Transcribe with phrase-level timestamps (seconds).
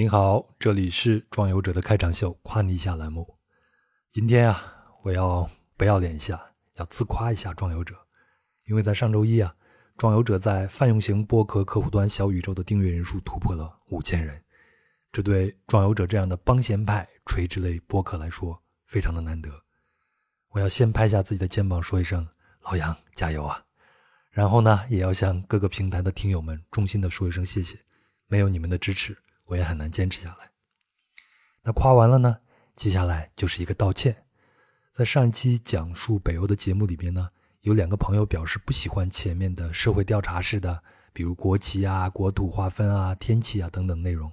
[0.00, 3.36] 您好，这里是壮游者的开场秀，夸你一下栏目。
[4.10, 6.42] 今天啊，我要不要脸一下，
[6.76, 7.94] 要自夸一下壮游者，
[8.64, 9.54] 因为在上周一啊，
[9.98, 14.42] 壮游者在泛用型播客客户端小宇宙的订阅人数突破了五千人，
[15.12, 19.50] 这对壮游者这样的帮闲派垂直类播客来说非常的难得。
[20.48, 22.26] 我要先拍下自己的肩膀，说一声
[22.62, 23.62] 老杨加油啊！
[24.30, 27.78] 然后呢，也要向各个平台的听友们衷心的说一声谢谢，
[28.28, 29.14] 没有你们的支持。
[29.50, 30.48] 我也很难坚持下来。
[31.62, 32.38] 那夸完了呢，
[32.76, 34.24] 接下来就是一个道歉。
[34.92, 37.28] 在上一期讲述北欧的节目里边呢，
[37.62, 40.80] 有两个朋友表示不喜欢前面的社会调查式的，
[41.12, 44.32] 比如国旗啊、国土划分啊、天气啊等等内容，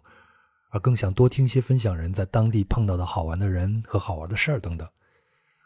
[0.70, 4.88] 而更想多听些分享人在当地碰到的好玩的人和好玩的事儿等等。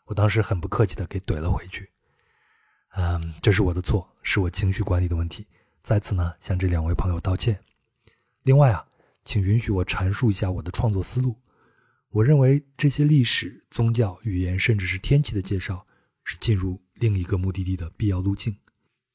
[0.06, 1.90] 我当时很不客气的给怼了回去。
[2.96, 5.46] 嗯，这是我的错，是我情绪管理的问题，
[5.84, 7.60] 在此呢向这两位朋友道歉。
[8.44, 8.86] 另外啊。
[9.24, 11.36] 请允许我阐述一下我的创作思路。
[12.10, 15.86] 我认为这些历史、宗教、语言，甚至是天气的介绍，
[16.24, 18.56] 是进入另一个目的地的必要路径。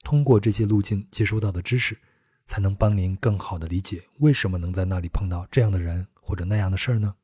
[0.03, 1.99] 通过这些路径接收到的知识，
[2.47, 7.15] 才能帮您更好地理解为什么能在那里碰到这样的人或者那样的事儿呢？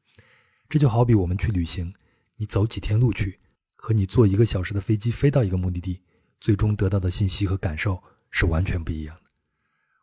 [0.68, 1.94] 这就好比我们去旅行，
[2.36, 3.38] 你走几天路去，
[3.76, 6.02] 和你坐一个小时的飞机飞到一个目的地，
[6.40, 9.30] 最终得到的信息和感受是完全不一样的。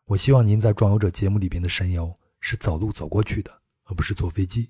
[0.06, 2.16] 我希望您在《壮游者》节目里边的神游。
[2.40, 4.70] 是走路走过去的，而不是坐飞机。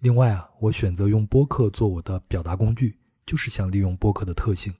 [0.00, 4.74] 另外啊，我选择用播客做我的表达工具，就是想利用播客的特性，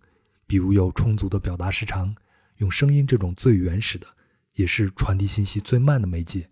[0.47, 2.15] 比如有充足的表达时长，
[2.57, 4.07] 用声音这种最原始的，
[4.53, 6.49] 也是传递信息最慢的媒介，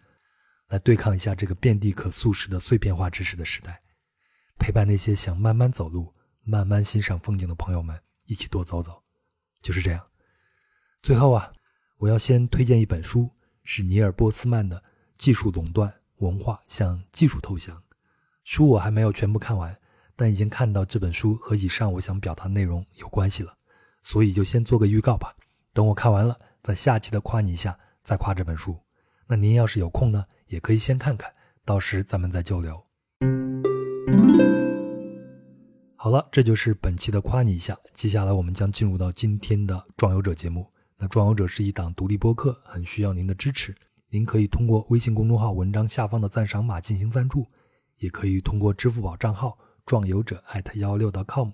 [0.68, 3.82] 来对抗一下这个遍地可速食的碎片化知识的时代，
[4.58, 6.10] 陪伴那些想慢慢走路、
[6.44, 9.02] 慢慢欣赏风景的朋友们一起多走走。
[9.60, 10.02] 就是这样。
[11.02, 11.52] 最后啊，
[11.98, 13.30] 我要先推荐一本书，
[13.64, 14.82] 是尼尔·波斯曼的。
[15.22, 17.80] 技术垄断文化向技术投降。
[18.42, 19.72] 书我还没有全部看完，
[20.16, 23.54] 但已经看到这本书和以上我想表达内容有关系了，
[24.02, 25.32] 所以就先做个预告吧。
[25.72, 28.76] 等我看完了，在下期的夸你一下，再夸这本书。
[29.28, 31.32] 那您要是有空呢，也可以先看看，
[31.64, 32.74] 到时咱们再交流。
[35.94, 37.78] 好了，这就是本期的夸你一下。
[37.94, 40.68] 接下来我们将进入到今天的壮游者节目。
[40.98, 43.72] 那壮游者是一档独立播客，很需要您的支持。
[44.12, 47.46] 您可以通过微信公众号文章下方的赞赏码进行赞助，
[47.96, 49.56] 也可以通过支付宝账号
[49.86, 51.48] 壮游者艾特幺六 .com，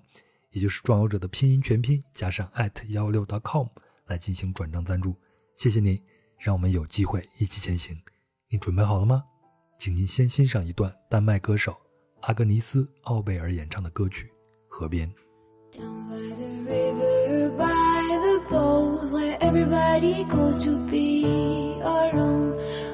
[0.51, 3.65] 也就是壮游者的拼音全拼加上艾特幺六 .com
[4.07, 5.15] 来进行转账赞助。
[5.55, 5.97] 谢谢您，
[6.37, 7.97] 让我们有机会一起前行。
[8.49, 9.23] 你准备好了吗？
[9.77, 11.73] 请您先欣赏一段丹麦歌手
[12.23, 14.25] 阿格尼斯·奥贝尔演唱的歌曲
[14.67, 15.09] 《河边》。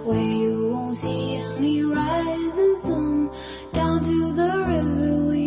[0.05, 3.31] Where you won't see any rising sun.
[3.73, 5.45] Down to the river we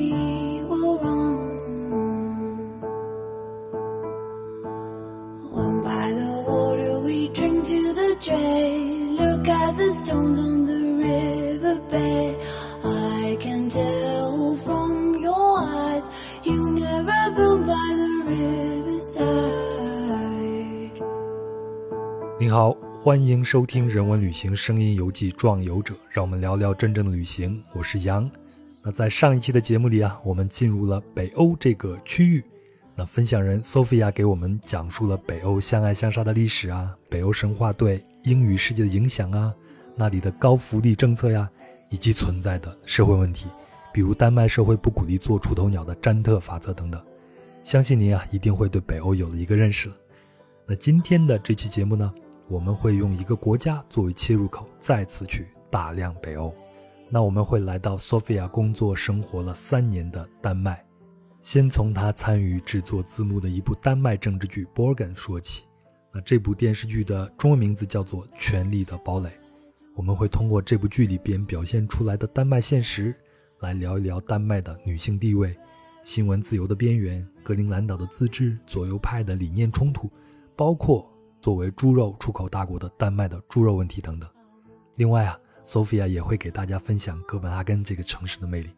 [0.68, 1.40] will run.
[5.54, 9.10] When by the water we drink to the dregs.
[9.22, 12.36] Look at the stones on the river riverbed.
[12.84, 16.08] I can tell from your eyes
[16.44, 19.58] you never been by the riverside.
[22.38, 22.87] 你好。
[23.08, 27.64] 欢迎收听《人文旅行声音游记·壮游者》，让我们聊聊真正的旅行。
[27.72, 28.30] 我是杨。
[28.84, 32.44] 那在上一期的节目里啊，我们进入了北欧这个区域。
[32.94, 39.54] 那分享人 Sophia 给我们讲述了北欧相爱相杀的历史啊，北欧神话对英语世界的影响啊，
[39.96, 41.48] 那里的高福利政策呀，
[41.90, 43.46] 以及存在的社会问题，
[43.90, 47.02] 比如丹麦社会不鼓励做出头鸟的詹特法则等等。
[47.64, 49.90] 相信您啊，一定会对北欧有了一个认识。
[50.66, 52.12] 那今天的这期节目呢？
[52.48, 56.50] 我们会用一个国家作为切入口，再次去大量北欧。
[57.10, 60.82] 那我们会来到索菲亚工作生活了三年的丹麦，
[61.42, 65.66] 先从他参与制作字幕的一部丹麦政治剧《Borgen》说起。
[66.10, 69.28] 那这部电视剧的中文名字叫做《权力的堡垒》。
[69.94, 73.14] 我们会通过这部剧里边表现出来的丹麦现实，
[73.60, 75.54] 来聊一聊丹麦的女性地位、
[76.02, 80.10] 新闻自由的边缘、格陵兰岛的自治、左右派的理念冲突，
[80.56, 81.06] 包括。
[81.40, 84.28] 作为猪肉出口大国的丹麦的猪肉问题等等。
[84.96, 88.70] 另外啊，Sophia 也会给大家分享哥本哈根这个城市的魅力，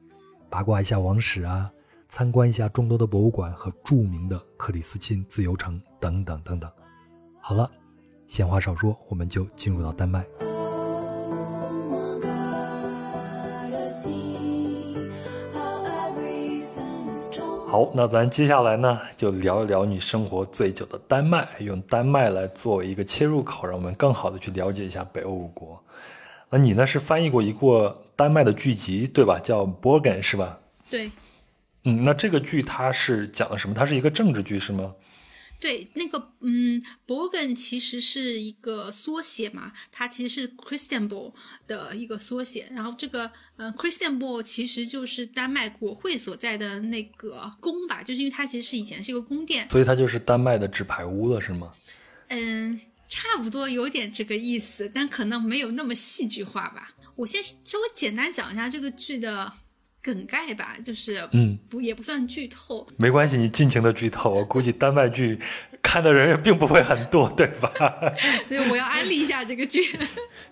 [0.48, 1.70] 八卦一下王室啊，
[2.08, 6.70] 参观一下众多的博物馆和著名的克里斯钦自由城等等等等。
[7.40, 7.70] 好了，
[8.26, 10.24] 闲话少说，我们就进入到丹麦。
[17.70, 25.80] 好，那咱接下来呢，就聊一聊你生活最久的丹麦，用丹麦来作为一个切入口，让我们更好的去了解一下北欧五国。
[26.48, 29.38] 那你呢是翻译过一个丹麦的剧集对吧？
[29.38, 30.58] 叫《Borgen》是吧？
[30.90, 31.12] 对。
[31.84, 33.74] 嗯，那这个剧它是讲的什么？
[33.74, 34.92] 它是一个政治剧是吗？
[35.60, 41.34] 对，那个嗯，Borgen 其实是一个缩写嘛，它其实是 Christian Ball
[41.66, 42.66] 的一个缩写。
[42.72, 51.70] 然后这个嗯，Christian Ball 其实就是丹麦国会所在的那个宫吧，就是因为它其实是以前是一个宫殿，所以它就是丹麦的纸牌屋了，是吗？
[52.28, 56.94] 嗯，差不多有点这个意思，但可能没有那么戏剧化吧。
[57.16, 59.52] 我先稍微简单讲一下这个剧的。
[60.02, 64.32] 梗概吧，就是嗯，不也不算剧透，没关系，你尽情的剧透。
[64.32, 65.38] 我估计丹麦剧
[65.82, 67.70] 看的人也并不会很多，对吧？
[68.48, 69.82] 所以我要安利一下这个剧，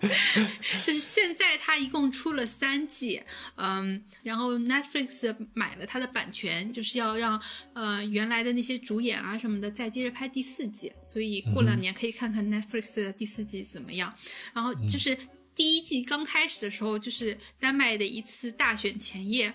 [0.85, 3.21] 就是现在它一共出了三季，
[3.55, 7.41] 嗯，然后 Netflix 买了它的版权，就是要让
[7.73, 14.13] 呃原来的那些主演啊什么的再接着拍第四季，所以过两年可以看看 Netflix 的第四季怎么样。
[14.53, 15.17] 然后就是。
[15.59, 19.53] 第一季刚开始的时候，就是丹麦的一次大选前夜，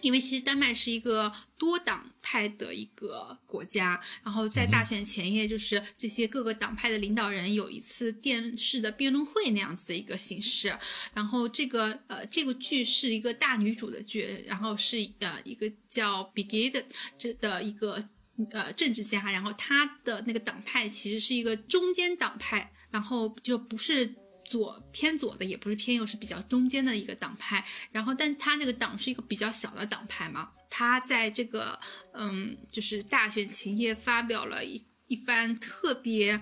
[0.00, 10.74] 因为其实丹麦是一个多党派的一个国家，然后在大选前夜，就是这些各个党派的领导人有一次电视的辩论会那样子的一个形式。
[11.12, 16.82] 然后这个呃这个剧是一个大女主的剧，然后是呃一个叫 b i g i d
[17.18, 18.02] 这的一个
[18.50, 24.14] 呃政治家，然后他的那个党派其实是一个中间党派，然后就不是。
[24.44, 27.64] 左偏左的也不是偏右，是比较中间的一个党派。
[27.90, 30.50] 然后，但是他这个党是一个比较小的党派嘛。
[30.68, 31.78] 他在这个
[32.14, 36.40] 嗯，就是大选前夜发表了一一番特别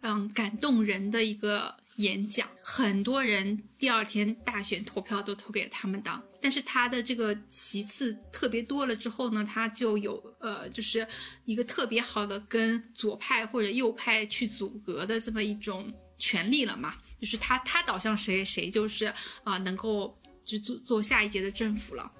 [0.00, 6.22] 嗯感动人的一个演讲，很多人第二天大选投票都投给了他们党。
[6.40, 11.06] 但是他的这个席次特别多了之后呢，他就有呃，就是
[11.44, 16.96] 一个特别好的跟左派或者右派去阻隔的这么一种权利了嘛。
[17.22, 19.06] 就是他，他导向谁，谁就是
[19.44, 22.10] 啊，能够就做做下一届的政府了。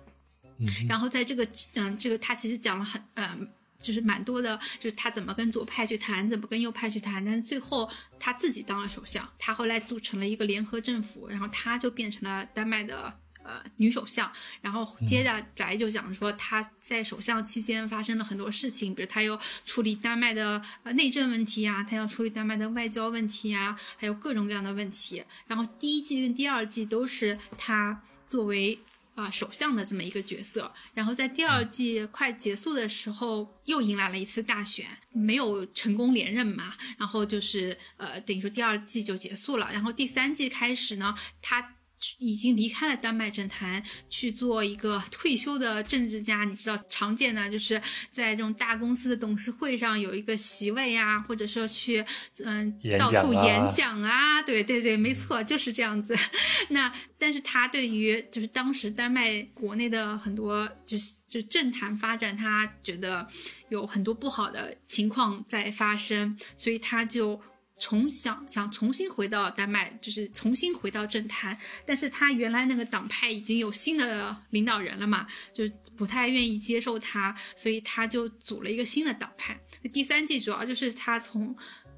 [0.59, 1.45] 嗯，然后在这个，
[1.75, 3.51] 嗯，这个他其实讲了很，嗯，
[3.81, 7.91] 就是蛮多的，就是他怎么跟左派去谈，怎么跟右派去谈，但是最后
[8.21, 13.13] 他自己当了首相，他后来组成了一个联合政府，然后他就变成了丹麦的。
[13.45, 14.31] 呃，女首相，
[14.61, 25.25] 然后接下来就讲说她在首相期间发生了很多事情，比如她要处理丹麦的呃内政问题啊，她要处理丹麦的外交问题啊，还有各种各样的问题。
[25.47, 28.79] 然后第一季跟第二季都是她作为
[29.15, 30.73] 啊首相的这么一个角色。
[30.95, 36.75] 然后在第二季快结束的时候，又迎来了一次大选，没有成功连任嘛。
[36.97, 39.69] 然后就是呃，等于说第二季就结束了。
[39.73, 41.75] 然后第三季开始呢，她。
[42.19, 46.45] 已经离开了丹麦政坛，去做一个退休的政治家。
[46.45, 52.05] 你知道，常见的就是在这种大公司的董事会上有一个席位啊，或者说去
[52.45, 54.43] 嗯到处演讲啊。
[54.43, 56.17] 对对对，没错，就是这样子。
[56.71, 63.27] 那但是他对于就是当时丹麦国内的很多就是就政坛发展，他觉得
[63.69, 67.41] 有很多不好的情况在发生，所以他就。
[67.83, 79.61] 重想想重新回到丹麦，就是重新回到政坛，但是他原来那个党派已经有新的领导人了嘛，就不太愿意接受他，所以他就组了一个新的党派。
[79.93, 81.57] 第三季主要就是他从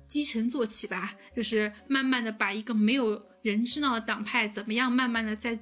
[0.09, 5.59] 基层做起吧，就是慢慢的把一个没有人知道的党派怎么样慢慢的再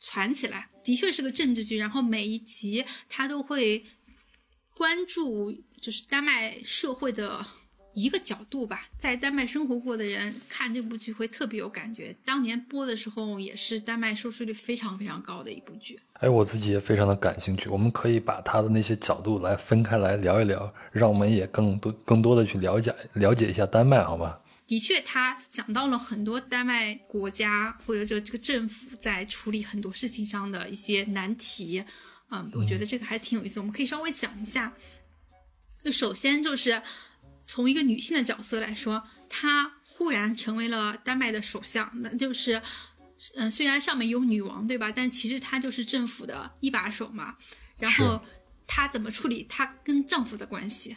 [0.00, 0.70] 传起来。
[0.84, 3.84] 的确是个政治剧，然后每一集他都会
[4.76, 7.44] 关注就是丹麦社会的。
[7.96, 12.14] 一个角度吧，在丹麦生活过的人看这部剧会特别有感觉。
[12.26, 15.98] 当年播的时候也是丹麦收视率非常非常高的一部剧。
[16.20, 17.70] 哎，我自己也非常的感兴趣。
[17.70, 24.38] 我们可以把他的那些角度来分开来聊一聊，让我们也更多更多的去了解了解一下丹麦，好吗？
[24.66, 31.82] 的确，他讲到了很多丹麦国家或者这这个政府在处理很多事情上的一些难题。
[32.30, 34.74] 嗯，我觉得这个还挺有意思，我们可以稍微讲一下。
[35.82, 36.82] 就首先就是。
[37.46, 42.60] 从一个女性的角色来说，她忽然成为了丹麦的首相，那就是，
[43.36, 44.90] 嗯，虽然上面有女王，对吧？
[44.90, 47.36] 但其实她就是政府的一把手嘛。
[47.78, 48.20] 然后
[48.66, 50.96] 她怎么处理她跟丈夫的关系？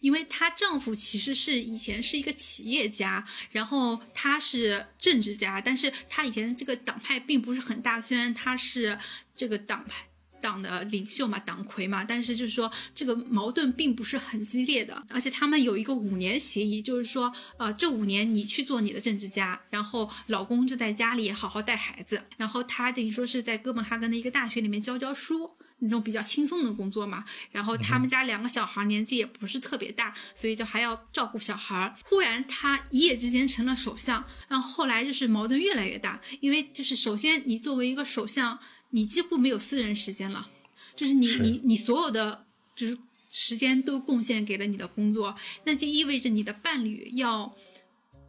[0.00, 8.98] 因为她丈夫其实是以前是一个企业家，然后他是政治家，但是他以前这个党派并不是很大，虽然他是
[9.36, 10.06] 这个党派。
[10.40, 25.52] 党的领袖嘛，党魁嘛，但是就是说这个矛盾并不是很激烈的，而且他们有一个五年协议，就是说，呃，这五年你去做你的政治家，然后老公就在家里好好带孩子，然后他等于说是在哥本哈根的一个大学里面教教书。
[25.82, 27.24] 那种比较轻松的工作嘛。
[27.50, 31.96] 然后他们家两个小孩年纪也不是特别大，所以就还要照顾小孩。
[32.04, 38.58] 忽然他一夜之间成了首相，然后后来就是矛盾越来越大，因为就是首先你作为一个首相，
[38.90, 40.50] 你几乎没有私人时间了，
[40.94, 47.54] 就是你你你所有的就是时间都贡献给了你的工作，那就意味着你的伴侣要。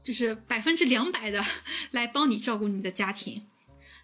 [0.03, 1.45] 就是百分之两百的
[1.91, 3.43] 来帮你照顾你的家庭，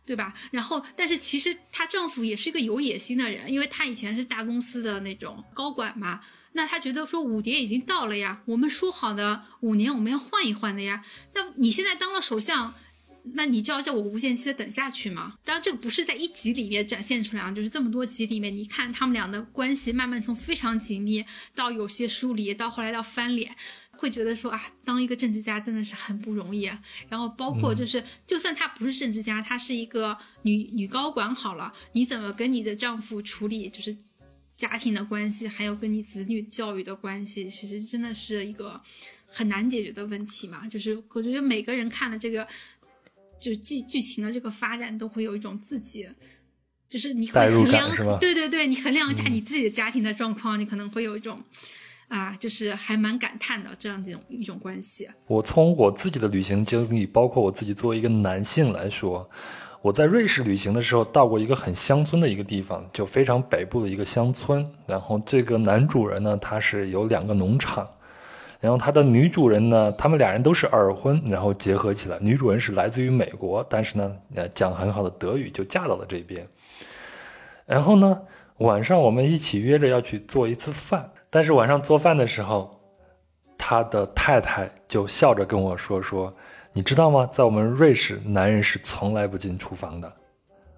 [0.06, 0.32] 对吧？
[0.52, 6.22] 然后，但是其实她丈夫也是一个有野心的人，因为他以前是大公司的那种高管嘛。
[6.52, 11.04] 那他觉得说五年已经到了呀，我们说好的五年我们要换一换的呀。
[11.34, 12.76] 那你现在当了首相，
[13.34, 15.36] 那你就要叫我无限期的等下去吗？
[15.44, 21.24] 当然，这个不是在一集里面展现出来啊，就是这么多集里面，你看他们俩的关系慢慢从非常紧密
[21.56, 23.56] 到有些疏离，到后来到翻脸。
[24.00, 26.70] 会觉得说啊，当一个政治家真的是很不容易。
[27.10, 33.98] 然后包括就是，就算她不是政治家，她是一个女女高管好了，你怎么跟你的丈夫处理就是
[34.56, 38.80] 家庭的关系，还有跟你子女教育的关系，其实真的是一个
[39.26, 40.68] 很难解决的问题嘛。
[40.68, 42.48] 就是我觉得每个人看了这个，
[43.40, 46.08] 就是剧剧情的这个发展，都会有一种自己，
[46.90, 51.42] 就是你会衡量，对对对，你衡量一下你自己的家庭的状况，你可能会有一种。
[52.10, 55.10] 啊，就是还蛮感叹的这样一种一种关系。
[55.28, 59.30] 我从我自己的旅行经历，包括我自己作为一个男性来说，
[59.82, 64.66] 我在瑞士旅行的时候到过一个很乡村的一个地方，就非常北部的一个乡村。
[64.88, 67.86] 然后这个男主人呢，他是有两个农场，
[68.60, 72.18] 然后他的女主人呢，他们俩人都是二婚，然后结合起来。
[72.20, 76.48] 女主人是来自于美国，但是呢，呃，讲很好的德语，就嫁到了这边。
[77.66, 78.22] 然后呢，
[78.58, 81.12] 晚上我们一起约着要去做一次饭。
[81.30, 82.80] 但是晚上做饭的时候，
[83.58, 86.34] 他的太太就笑着跟我说：“说
[86.74, 87.28] 你知道吗？
[87.32, 90.12] 在我们瑞士，男人是从来不进厨房的。”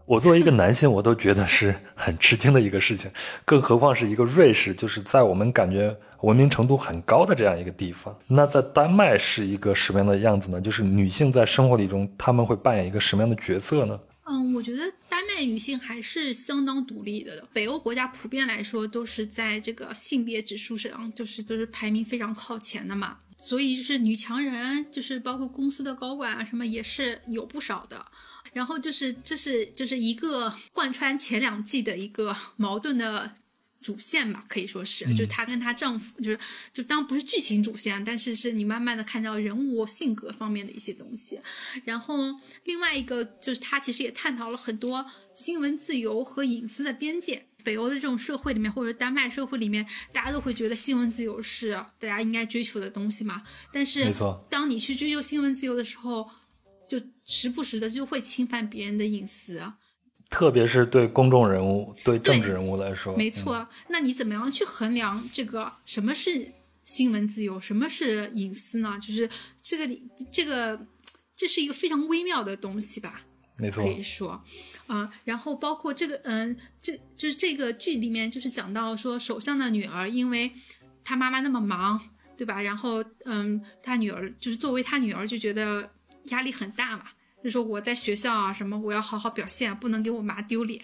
[0.10, 3.12] 我作为一个男性，我都觉得是很吃惊的一个事情，
[3.46, 8.18] 更何况是一个瑞士，就是在我们感觉文明程度很高的这样一个地方。
[8.28, 10.60] 那在丹麦是一个什么样的样子呢？
[10.60, 14.00] 就是女性在生活里中，他们会扮演一个什么样的角色呢？
[14.26, 17.48] 嗯，我觉得丹麦女性还是相当独立的。
[17.54, 23.18] 北欧国家普遍来说都是在这个性别指数上，就是都是排名非常靠前的嘛。
[23.38, 28.04] 所以就是女强人，就是包括公司的高管啊什么也是有不少的。
[28.54, 33.34] 然后就是这是就是一个贯穿前两季的一个矛盾的。
[33.82, 36.40] 主线吧，可以说是，就是她跟她丈夫，就是
[36.74, 41.40] 就当不是剧情主线，但是是你慢慢的看到人物性格方面的一些东西。
[41.86, 42.18] 然后
[42.66, 47.46] 另外一个就是她其实也探讨了很多新闻自由和隐私的边界。
[47.64, 53.44] 北欧的这种社会里面，或者丹麦社会里面，大家都会觉得新闻自由是大家应该追求的东西嘛。
[53.72, 54.14] 但是
[54.50, 56.30] 当你去追求新闻自由的时候，
[56.90, 59.62] 就时不时的就会侵犯别人的隐私。
[60.30, 63.68] 特别是对公众人物、对政治人物来说，没错。
[63.90, 66.52] 那你怎么样去衡量这个什么是
[66.84, 68.98] 新闻自由，什么是隐私呢？
[69.00, 69.30] 就是
[69.62, 70.00] 这个
[70.32, 70.88] 这个，
[71.36, 73.22] 这是一个非常微妙的东西吧？
[73.58, 74.42] 没错，可以说，
[74.88, 80.52] 啊，然后包括这个，嗯，这就是这个剧里面就是讲到说，首相的女儿，因为
[81.04, 82.00] 她妈妈那么忙，
[82.38, 82.62] 对吧？
[82.62, 85.92] 然后，嗯，她女儿就是作为她女儿就觉得
[86.30, 87.06] 压力很大嘛。
[87.42, 90.82] 就说我在学校啊，什么我要好好表现，不能给我妈丢脸。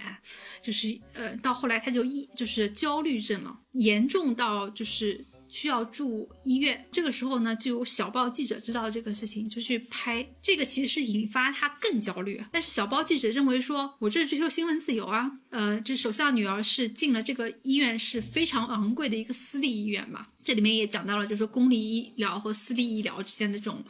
[0.62, 6.88] 就是呃，到后来他就一就是焦虑症了，严重到就是需要住医院。
[6.94, 10.26] 这个时候呢，就有小报记者知道这个事情，就去拍。
[10.42, 12.42] 这个其实是引发他更焦虑。
[12.54, 15.30] 但是小报记者认为说，我这是追求新闻自由啊。
[15.50, 20.28] 呃，这首相女儿是进了这个医院是非常昂贵的一个私立医院嘛。
[20.42, 23.84] 这里面也讲到了，就是公立医疗和私立医疗之间的这种。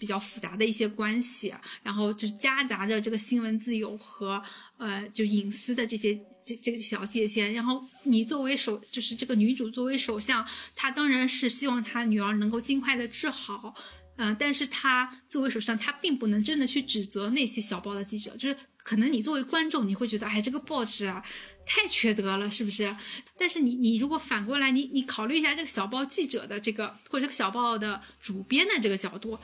[0.00, 1.52] 比较复杂的一些关系，
[1.82, 4.42] 然后就夹杂着这个新闻自由和
[4.78, 7.52] 呃就隐私的这些这这个小界限。
[7.52, 13.74] 然后你作为首，就是这个女主作为首相，她当然是希望她女儿能够尽快的治好，
[14.16, 21.22] 嗯，但是她作为首相，她并不能真的去指责那些小报的记者，就是可能你作为观众，你会觉得，哎，这个报纸啊
[21.66, 22.96] 太缺德了，是不是？
[23.38, 29.38] 但是你你如果反过来，你你考虑一下这个小报记者的这个或者这个小报的主编的这个角度。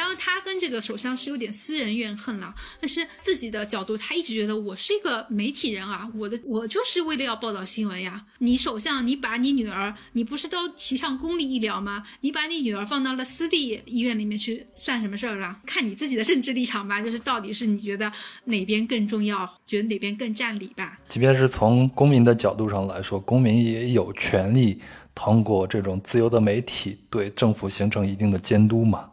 [0.00, 8.24] 当然，他跟这个首相是有点私人怨恨了，但是自己的角度，他一直觉得我是一个媒体人啊，我的我就是为了要报道新闻呀。
[8.38, 12.02] 你首相，你把你女儿，你不是都提倡公立医疗吗？
[12.22, 15.60] 你把你女儿放到了私立医院里面去，算什么事儿了？
[15.66, 18.10] 看你自己的政治立场吧，就是到底是你觉得
[18.44, 20.98] 哪边更重要，觉得哪边更占理吧。
[21.10, 24.80] 即便是从公民的角度上来说，公民也有权利
[25.14, 29.10] 通过这种自由的媒体对政府形成一定的监督嘛。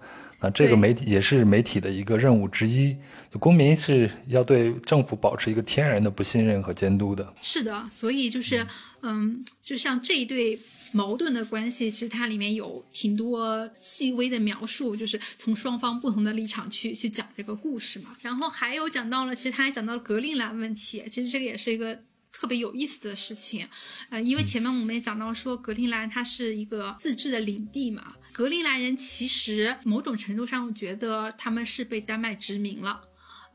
[0.47, 2.95] 啊，这个媒体也是媒体的一个任务之一。
[3.39, 7.33] 公民是要对政府保持一个天然的不信任和监督的。
[7.41, 8.65] 是的，所以就是
[9.01, 10.59] 嗯，就像这一对。
[10.93, 18.15] 矛盾的关系，其实它里面有挺多细微的描述，就是从双方不同的立场去去讲这个故事嘛。
[18.21, 21.93] 然后还有讲到了，其实他还讲到了格陵兰问题，其实这个也是一个
[22.31, 23.67] 特别有意思的事情。
[24.09, 33.01] 呃，因为前面我们也讲到说，格陵兰它是一个自治的领地嘛，格陵兰人其实某种程度上我觉得他们是被丹麦殖民了，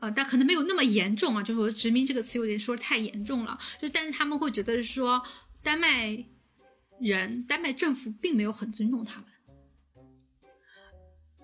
[0.01, 5.23] 呃，但可能没有那么严重啊，就是说殖民这个词有点说太严重了，就但是他们会觉得是说
[5.63, 6.25] 丹麦。
[6.99, 9.25] 人，丹麦政府并没有很尊重他们，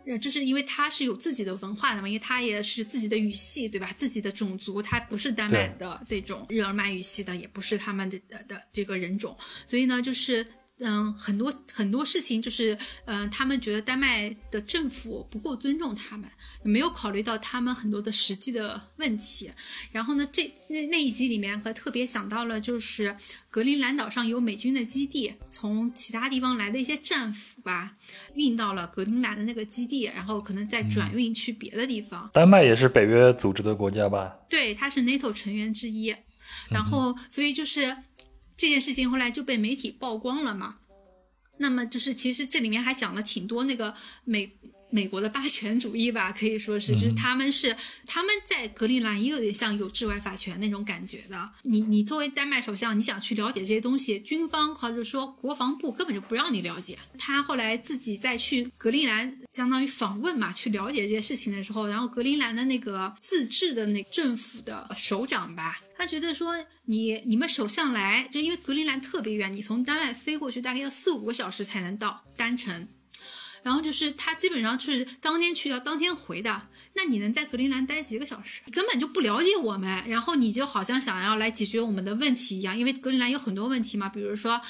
[0.05, 3.91] 呃，就是因为他是有自己的文化的嘛，因为他也是自己的语系，对吧？
[3.97, 10.45] 自己的种族，他不是丹麦的这种日耳曼语系的，也不是他们的的这个人种，所以呢，就是。
[10.81, 16.29] 嗯，很多很多事情就是，嗯，他们觉得丹麦的政府不够尊重他们，
[16.63, 19.51] 没有考虑到他们很多的实际的问题。
[19.91, 23.13] 然后呢，这那那一集里面还特别想到了，就是
[23.49, 27.97] 格陵兰岛上有美军的基地，从其他地方来的一些战俘吧，
[28.35, 32.29] 运到了格陵兰的那个基地，然后可能再转运去别的地方。
[32.31, 34.33] 丹麦也是北约组织的国家吧？
[34.49, 36.15] 对，它是 NATO 成员之一。
[36.69, 37.97] 然后，所以就是。
[38.59, 40.75] 这件事情后来就被媒体曝光了嘛？
[41.57, 44.51] 那么就是其实这里面还讲了挺多那个美。
[44.91, 51.51] 美国的霸权主义吧，可以说是，就是他们是他们在格陵兰也有点像有治外法权那种感觉的。
[51.61, 56.97] 你你作为丹麦首相，你想去了解这些东西，军方或者说国防部根本就不让你了解。
[57.19, 72.87] 他后来自己再去格陵兰，相当于访问嘛，去了解这些事情的时候，然后格陵兰的那个自治的那政府的首长吧，他觉得说你你们首相来，就因为格陵兰特别远，你从丹麦飞过去大概要四五个小时才能到单程。
[73.61, 78.61] 然后就是他基本上是当天去到当天回的，那你能在格陵兰待几个小时？
[78.71, 84.61] 根本就不了解我们，然后你就好像想要来解决我们的问题一样，因为格陵兰有很多问题嘛，比如说。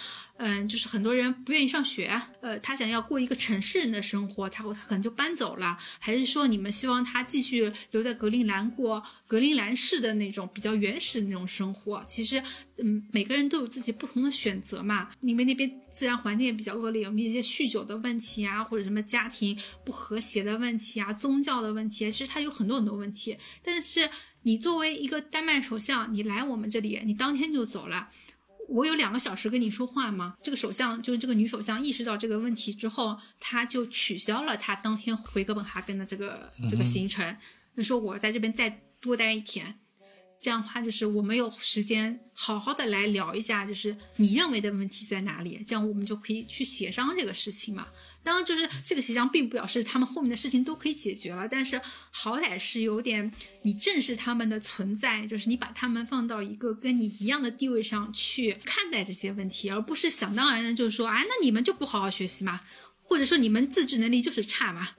[0.41, 12.01] 嗯，就是很多人不愿意上学，呃，他想要过一个城市人的生活，他他可能就搬走了，还是说你们希望他继续留在格陵兰过格陵兰式的那种比较原始的那种生活？
[12.07, 12.41] 其实，
[12.77, 15.09] 嗯，每个人都有自己不同的选择嘛。
[15.19, 23.37] 因为那边自然环境也比较恶劣，有没有一些酗酒的问题啊，或者什么家庭不和谐的问题啊，宗教的问题，其实他有很多很多问题。
[23.61, 24.09] 但是
[24.43, 28.09] 你作为一个丹麦首相，你来我们这里，你当天就走了。
[28.69, 30.35] 我有两个小时跟你说话吗？
[30.43, 37.35] 这个首相就是这个女首相意识到这个问题之后，她就取消了她当天回哥本哈根的这个这个行程，
[37.75, 38.69] 就说我在这边再
[39.01, 39.79] 多待一天，
[40.39, 47.87] 这样的话就是我们有时间好好的来聊一下，就是你认为的问题在哪里，这样我们就可以去协商这个事情嘛。
[48.29, 62.61] 当然，就是这个协商并不表示他们后面的事情都可以解决了，但是好歹是有点你正视他们的存在，就是你把他们放到一个跟你一样的地位上去看待这些问题，而不是想当然的，就是说，啊，那你们就不好好学习嘛，
[63.01, 64.89] 或者说你们自制能力就是差嘛。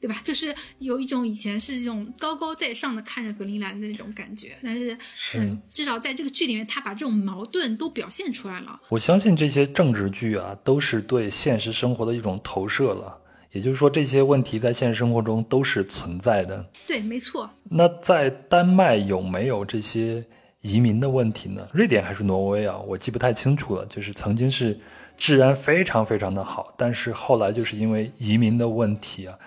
[0.00, 0.20] 对吧？
[0.22, 4.96] 就是有一种以前是这种高高在上的看着格陵兰的那种感觉，但是
[5.38, 8.80] 嗯，至少在这个剧里面，他把这种矛盾都表现出来了。
[8.90, 13.18] 我相信这些政治剧啊，都是对现实生活的一种投射了。
[13.52, 16.68] 也就是说，这些问题在现实生活中都是存在的。
[16.88, 17.48] 对，没错。
[17.70, 20.24] 那在丹麦有没有这些
[20.60, 21.64] 移民的问题呢？
[21.72, 22.76] 瑞典还是挪威啊？
[22.78, 23.86] 我记不太清楚了。
[23.86, 24.76] 就是曾经是
[25.16, 29.38] 治安非常非常的好，但是后来就是因为移民的问题啊。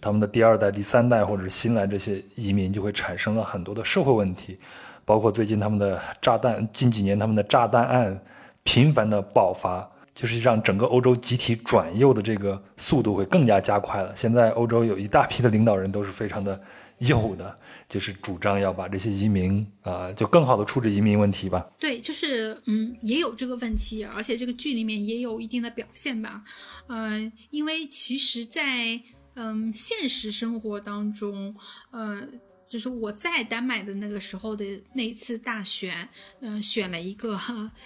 [0.00, 4.58] 他们的第二代、第三代或者新来这些移民就会产生了很多的社会问题，
[5.04, 8.22] 包括最近他们的炸弹，近几年他们的炸弹案
[8.62, 14.14] 频繁的爆发，就是让整个欧洲集体转右的这个速度会更加加快了。
[14.14, 16.60] 现在欧洲有一大批的领导人都是非常的
[16.98, 17.54] 右的，
[17.88, 21.66] 就是主张要把这些移民啊，就更好的处置移民问题吧。
[21.78, 26.42] 对，就是嗯，也有这个问题，而且这个剧里面也有一定的表现吧。
[26.88, 28.98] 嗯，因为其实，在
[29.36, 31.54] 嗯，现实生活当中，
[31.90, 32.26] 呃，
[32.70, 36.08] 就是我在丹麦的那个时候的那一次大选，
[36.40, 37.38] 嗯，选了一个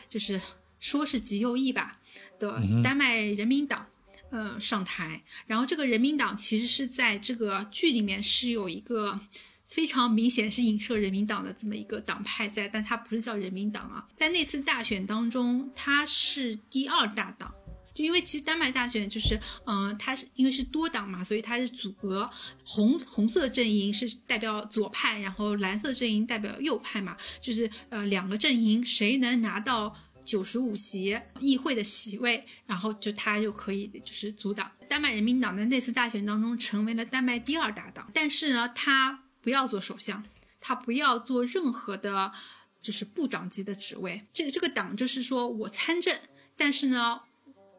[0.08, 0.40] 就是
[0.78, 1.98] 说是极右翼吧
[2.38, 3.84] 的丹麦人民党，
[4.30, 5.20] 呃，上台。
[5.46, 9.18] 然后这个人民党其实是在这个剧里面是有一个
[9.66, 14.06] 非常明显是影射人民党的这么一个党派在，但它不是叫人民党啊。
[14.16, 17.52] 在那次大选当中，它是第二大党。
[18.00, 22.28] 因为其实丹麦大选就是，嗯，它是因为是多党嘛，所以它是组合，
[22.64, 34.70] 红红色阵营是代表左派，然后蓝色阵营代表右派嘛，就是呃两个阵营谁能拿到九十五席议会的席位，然后就他就可以就是阻挡。
[34.88, 40.24] 丹麦人民党在那次大选当中成为了丹麦第二大党，但是呢，他不要做首相，
[40.58, 42.32] 他不要做任何的，
[42.80, 44.26] 就是部长级的职位。
[44.32, 46.18] 这个这个党就是说我参政，
[46.56, 47.20] 但是呢。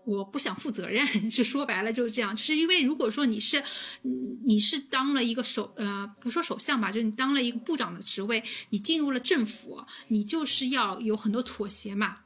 [0.03, 2.35] 我不想负责任， 就说白了就是这样。
[2.35, 3.63] 就是因为如果说你是，
[4.45, 12.17] 你是当了一个首呃，不说首相吧，就是你当了一个部长的职位，你进入了政府，你就是要有很多妥协嘛，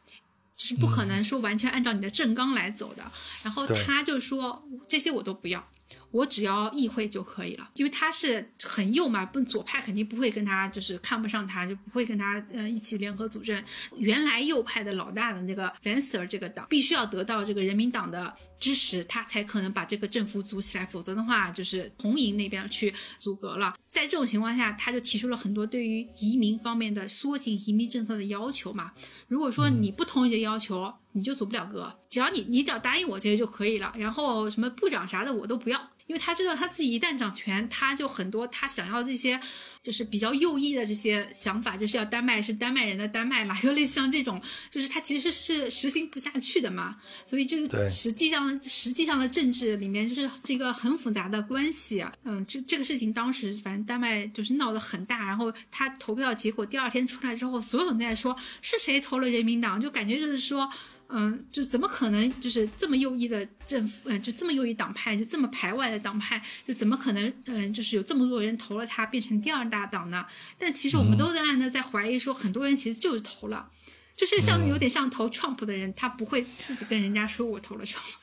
[0.56, 3.12] 就是不可能说完全按照你的政纲来走的。
[3.44, 5.68] 然后他就说这些我都不要。
[6.16, 13.62] 我只要议会就可以了，因为他是很右嘛，不左派肯定不会跟他就是看不上他，就不会跟他呃一起联合组政。
[13.98, 23.76] 原来右派的老大的那个 Venser 这个党必须要得到这个人民党的支持，他才可能把这个政府组起来，否则的话就是红营那边去阻隔了。
[23.90, 28.92] 在这种情况下，他就提出了很多对于移民方面的缩紧移民政策的要求嘛。
[29.28, 31.98] 如果说你不同意这要求，你就组不了阁。
[32.10, 35.92] 只要你你只要答应我这些就可以了，然后什么部长啥的我都不要。
[36.08, 39.42] 因为他知道他自己一旦掌权，他就很多他想要这些，
[39.86, 46.98] 就是比较右翼的这些想法，就是要丹麦是丹麦人的丹麦啦， 有类似像这种，就是它其实是实行不下去的嘛。
[47.24, 52.04] 所以这个实际上实际上的政治里面就是这个很复杂的关系。
[52.24, 60.68] 嗯，这这个事情当时反正丹麦就是闹得很大，然后他投票结果第二天出来之后，所有人在说是谁投了人民党，就感觉就是说。
[61.08, 70.26] 嗯，就怎么可能就是这么右翼的政府，嗯，就这么右翼党派，就这么排外的党派，就怎么可能，嗯，就是有这么多人投了他，变成第二大党呢？
[70.58, 73.70] 但其实我们都在暗的在怀疑说，很多人其实就是投了，
[74.16, 78.14] 就是像有点像投 Trump 的人，他不会自己跟人家说我投了 Trump，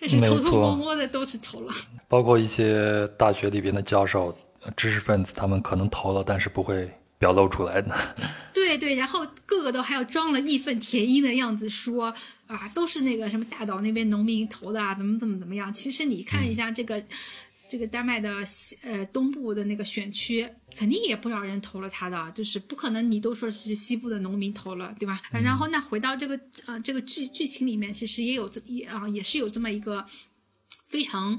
[0.00, 1.74] 但是偷偷摸摸的都是投了。
[2.08, 4.36] 包括一些大学里边的教授、
[4.76, 6.90] 知识分子，他们可能投了，但是不会。
[7.20, 7.94] 表露出来的，
[8.54, 12.14] 对对，然后个个都还要装了义愤填膺的样子，说
[12.46, 15.70] 啊，都是那个什么大岛那边农民投的啊，怎么怎么怎么样。
[15.70, 17.04] 其实你看一下这个，
[17.68, 25.20] 这个丹麦的西呃东部的那个选区，肯定也不少人投了他的，就是不可能你都说是西部的农民投了，对吧？
[25.30, 30.06] 然后那回到这个呃这个剧剧情里面，其实也有这也啊也是有这么一个
[30.86, 31.38] 非常。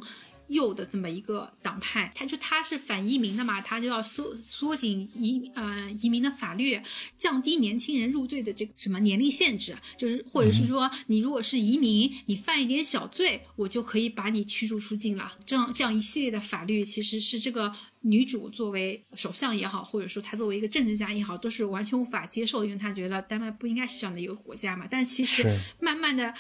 [0.52, 6.80] 右的这么一个党派，他就他是反移民的嘛，他就要缩缩紧移呃移民的法律，
[7.18, 15.38] 降低年轻人入罪的这个什么年龄限制，就是或者是说你如果是移民，你犯一点小罪，我就可以把你驱逐出境了。
[15.46, 24.86] 这样这样一系列的法律，其实是这个女主作为首相也好，或者说她作为一个政治家也好，都是完全无法接受，因为她觉得丹麦不应该是这样的一个国家嘛。
[24.90, 25.48] 但其实
[25.80, 26.34] 慢慢的。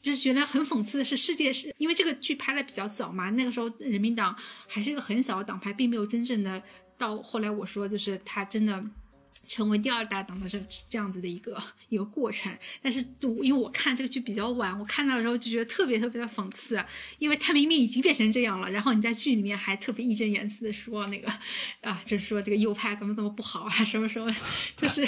[0.00, 4.34] 就是觉得很讽刺的是，世界是因为这个剧拍的比较早嘛，那个时候人民党
[4.66, 6.62] 还是一个很小的党派，并没有真正的
[6.96, 8.84] 到后来我说就是他真的。
[9.46, 13.04] 成为第二大党的这这样子的一个一个过程，但是
[13.42, 16.82] 因为我看这个剧比较晚，我看到的时候就觉得特别特别的讽刺，
[17.18, 21.28] 因为他明明已经变成这样了，然后你在剧里面还特别义正言辞的说那个
[21.80, 24.34] 啊，就是说这个右派怎么怎么不好啊，什么什么，
[24.76, 25.06] 就是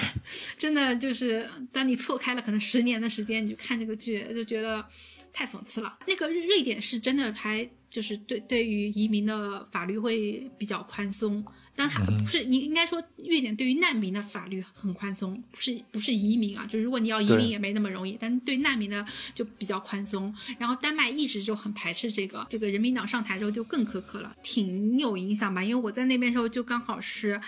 [0.59, 4.85] 真的就是当你错开了可能十年的时间，你就看这个剧就觉得
[5.33, 5.99] 太讽刺了。
[6.07, 11.45] 那个瑞典是真的还就是对对于移民的法律会比较宽松。
[11.75, 19.03] 但他不是，你应该说，瑞典对于难民的法律很宽松，不是不是移民啊，就是如果你要移民也没那么容易，但对难民的
[19.35, 20.35] 就比较宽松。
[20.59, 25.65] 然后丹麦一直就很排斥这个，这个人民党上台之后就更苛刻了，挺有影响吧？
[25.65, 27.41] 因为我在那边时候就刚好是，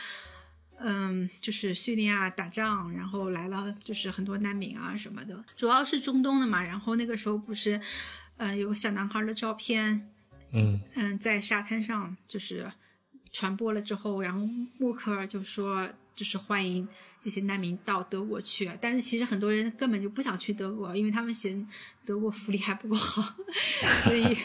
[0.78, 6.62] 嗯，就是叙利亚打仗，然后来了就是很多难民啊什么的，主要是中东的嘛。
[6.62, 7.78] 然后那个时候不是，
[8.38, 10.08] 呃，有小男孩的照片，
[10.54, 12.70] 嗯嗯，在沙滩上就是。
[13.36, 16.86] 传播了之后，然后默克尔就说，就是欢迎
[17.20, 18.70] 这些难民到德国去。
[18.80, 21.66] 但是其实很多人根本就不想去德国，因为他们嫌
[22.06, 23.34] 德国福利还不够好，
[24.06, 24.36] 所以，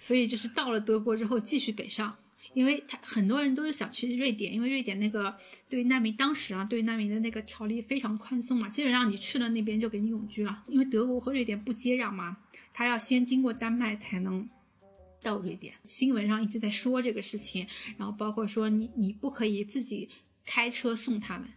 [0.00, 2.12] 所以就是到了德国之后继续北上。
[2.52, 5.32] 因为他很多人都是想去瑞典，因为瑞典那个
[5.68, 10.64] 对难民当时啊，对难民的那个条例非常宽松嘛，基本上你去了那边就给你永居了。
[10.66, 12.38] 因为德国和瑞典不接壤嘛，
[12.74, 14.48] 他要先经过丹麦才能。
[15.22, 20.08] 到瑞典，新闻上一直在说这个事情，然后包括说你你不可以自己
[20.44, 21.48] 开车送他们，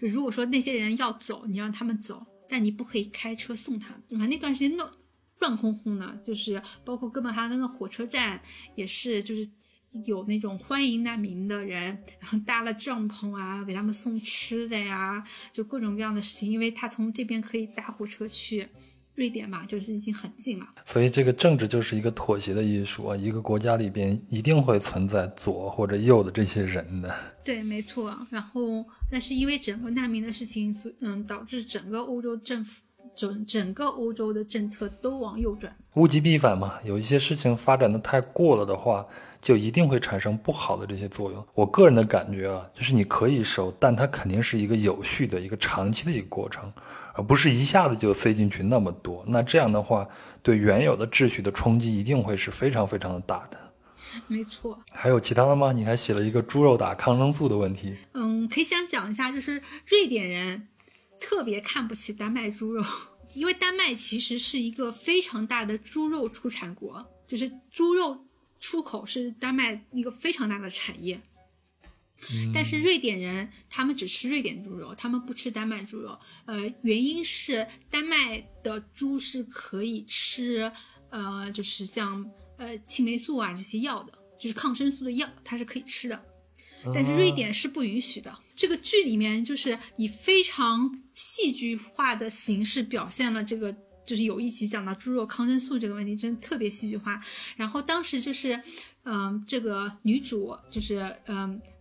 [0.00, 4.02] 就如果说那些人要走，你让他们走，但你不可以开车送他们。
[4.08, 4.26] 对吧？
[4.26, 4.90] 那段时间乱
[5.38, 8.40] 乱哄哄的，就是包括哥本哈根的火车站
[8.74, 9.48] 也是，就是
[10.04, 18.66] 有那种欢迎难民的人，然后搭了帐篷啊，给他们送吃的呀，就各种各样的事情，因为他从这边可以搭火车去。
[19.16, 23.16] 瑞典嘛，就是已经很近了，所以这个政治就是一个妥协的艺术啊。
[23.16, 27.12] 一个国家里边一定会存在左或者右的这些人的。
[27.42, 28.14] 对，没错。
[28.30, 32.82] 然后，那是因为整个难民的事情，嗯，导致整个欧洲政府
[33.16, 35.74] 整整个欧洲的政策都往右转。
[35.94, 39.06] 物极必反嘛，有一些事情发展的太过了的话，
[39.40, 41.42] 就一定会产生不好的这些作用。
[41.54, 46.70] 我个人的感觉啊，就是你可以收，但它肯定是一个有序的一个长期的一个过程，
[47.16, 49.24] 而不是一下子就塞进去那么多。
[49.28, 50.08] 那这样的话，
[50.42, 53.58] 对原有的秩序的冲击一定会是非常非常的大的。
[54.28, 55.72] 没错，还有其他的吗？
[55.72, 57.96] 你还写了一个猪肉打抗生素的问题。
[58.12, 60.68] 嗯，可以先讲一下，就是瑞典人
[61.18, 62.84] 特别看不起丹麦猪肉，
[63.34, 68.24] 因为丹麦其实是一个非常大的猪肉出产国，就是猪肉
[68.60, 71.20] 出口是丹麦一个非常大的产业。
[72.52, 76.18] 但是瑞典人他们只吃瑞典猪肉，他们不吃丹麦猪肉。
[76.46, 80.72] 呃，原因是丹麦的猪是可以吃，
[81.10, 82.28] 呃，就是像。
[82.58, 86.24] 呃，青霉素啊，这些药的，就是抗生素的药，它是可以吃的，
[86.94, 88.34] 但是瑞典是不允许的。
[88.54, 93.70] 这个剧里面就是以非常戏剧化的形式表现了这个，
[94.06, 97.22] 就是有一集讲到猪肉抗生素这个问题，真的特别戏剧化。
[97.58, 98.58] 然后当时就是，
[99.04, 101.75] 嗯，这个女主就是，嗯，她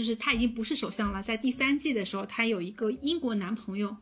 [0.00, 3.96] 就是他已经不是首相了，在第三季的时候，她有一个英国男朋友，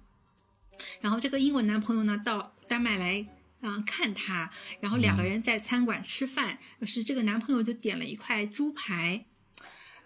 [1.00, 3.26] 然后这个英国男朋友呢到丹麦来。
[3.60, 9.26] 嗯，看他，然后两个人在餐馆吃饭，就是这个男朋友就点了一块猪排，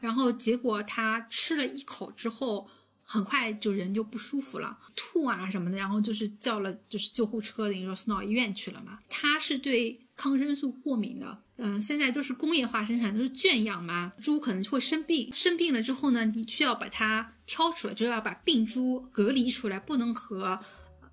[0.01, 2.67] 然后结果他吃了一口之后，
[3.03, 8.99] 很快就人就不舒服了，吐啊什么的，然后就是叫了就是救护车，等于说送到医院去了嘛。
[9.11, 20.59] 他是对抗生素过敏的，嗯，现在都是工业化生产，都是圈养嘛，猪可能就会生病，生病了之后呢，你需要把它挑出来，就要把病猪隔离出来，不能和。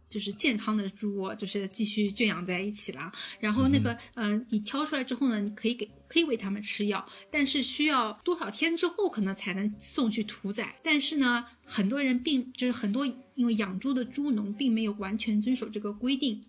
[0.09, 3.11] 就是健康的猪，就是继续圈养在一起了。
[3.39, 10.75] 然后那个，嗯，你挑出来之后呢，你可以给，可以喂它们吃药，但是需要多少天之后可能才能送去屠宰。
[10.83, 16.43] 但是呢，很多人并就是很多因为养猪的猪农并没有完全遵守这个规定。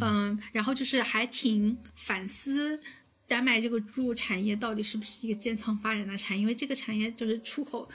[0.00, 2.80] 嗯，然后就是还挺反思
[3.26, 7.88] 丹麦这个猪肉产业到底是不是一个健康发展的产业，因为这个产业就是出口。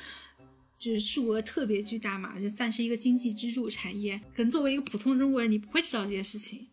[0.82, 4.20] 就是数额特别巨大嘛，就算是一个经济支柱产业。
[4.36, 6.66] 可能作为一个普通中国人，你不会知道这些事情，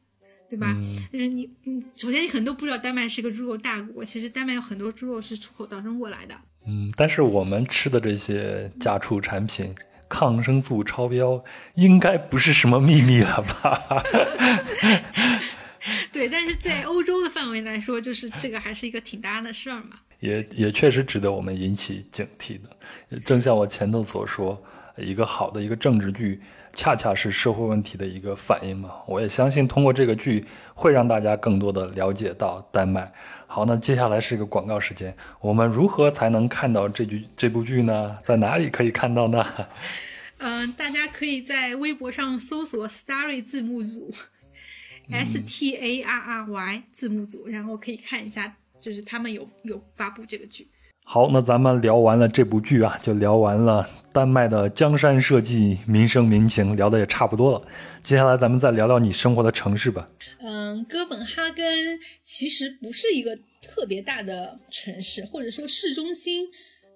[0.48, 0.74] 对吧？
[1.12, 6.34] 就是你，嗯，首先你可能都不知道丹麦是个猪肉大国，其实丹麦有很多猪肉是出口到中国来的。
[6.66, 9.74] 嗯，但是我们吃的这些家畜产品，
[10.08, 11.44] 抗生素超标，
[11.74, 14.02] 应该不是什么秘密了吧？
[16.12, 20.00] 对，但是在欧洲的范围来说，就是这个还是一个挺大的事儿嘛。
[20.20, 23.20] 也也确实值得我们引起警惕的。
[23.20, 24.60] 正像我前头所说，
[24.96, 26.40] 一个好的一个政治剧，
[26.72, 28.90] 恰恰是社会问题的一个反应嘛。
[29.06, 33.12] 我也相信通过这个剧，会让大家更多的了解到丹麦。
[33.46, 38.18] 好，那接下来是一个广告时间，我们如何才能看到这剧这部剧呢？
[38.22, 39.44] 在哪里可以看到呢？
[40.38, 44.12] 嗯，大家可以在微博上搜索 “Starry 字幕组
[45.10, 48.56] ”，S T A R R Y 字幕组，然后可以看一下。
[48.80, 50.68] 就是他们有有发布这个剧。
[51.10, 57.66] 好，那咱们聊完了这部剧啊，就聊完了丹麦的江山社稷、民生民情，聊的也差不多了。
[58.04, 60.06] 接下来咱们再聊聊你生活的城市吧。
[60.38, 66.46] 嗯，哥本哈根其实不是一个特别大的城市，或者说市中心，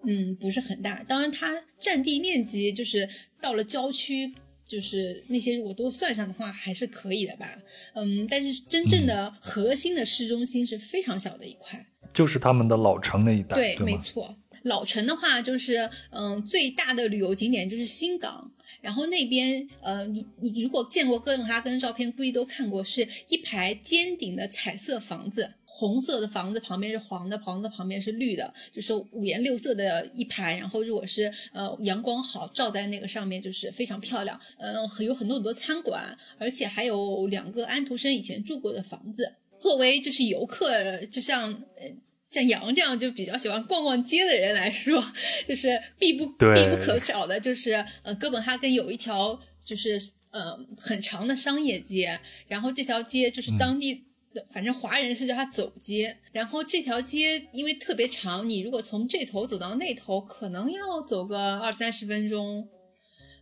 [0.05, 1.03] 嗯，不是很大。
[1.09, 3.09] 当然，它占地面积就是
[3.40, 4.31] 到了郊区。
[4.64, 7.46] 就是那些如果都算上的话，还是可以的吧。
[7.94, 13.57] 嗯，但是真正的核心的市中心是非常小的一块，就是他们的老城那一带。
[13.57, 14.35] 对，没错。
[14.64, 18.48] 老城的话，就是嗯，最大的旅游景点就是新港，
[18.81, 25.55] 然后那边呃，你你如果见过哥本哈根照片，估计都看过，是一排尖顶的彩色房子。
[25.64, 30.57] 红色的房子旁边是黄的，黄的旁边是绿的，就是五颜六色的一排。
[30.57, 34.38] 然后如果是呃阳光好照在那个上面，就是非常漂亮。
[34.59, 39.33] 嗯，有很多很多餐馆，而且还有两个安徒生以前住过的房子。
[39.62, 41.87] 作为就是游客，就像呃
[42.27, 45.03] 像杨这样就比较喜欢逛逛街的人来说，
[45.48, 47.72] 就是必不必不可少的，就是
[48.03, 49.98] 呃哥本哈根有一条就是
[50.33, 54.05] 呃很长的商业街，然后这条街就是当地。
[54.51, 62.66] 反正华人是叫它走街，然后这条街因为特别长，你如果从这头走到那头，可能要走个二三十分钟。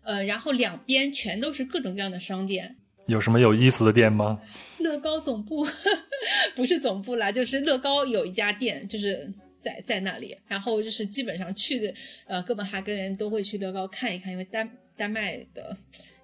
[0.03, 2.79] 呃，然后两边全都是各种各样的商店。
[3.11, 4.41] 有什么有意思的店吗？
[4.79, 5.67] 乐高总部
[6.55, 10.37] 不是总部啦，就是乐高有一家店，就是在在那里。
[10.47, 11.93] 然后就是基本上去的
[12.27, 15.77] 呃哥本哈根人都会去乐高看一看，因为丹丹麦的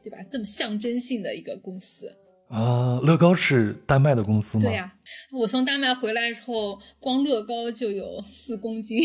[0.02, 2.10] 对吧，这么象征性的一个公司。
[2.48, 4.64] 啊，乐高是丹麦的公司吗？
[4.64, 4.94] 对呀，
[5.32, 9.02] 我从丹麦回来之后，光乐高就有四公斤。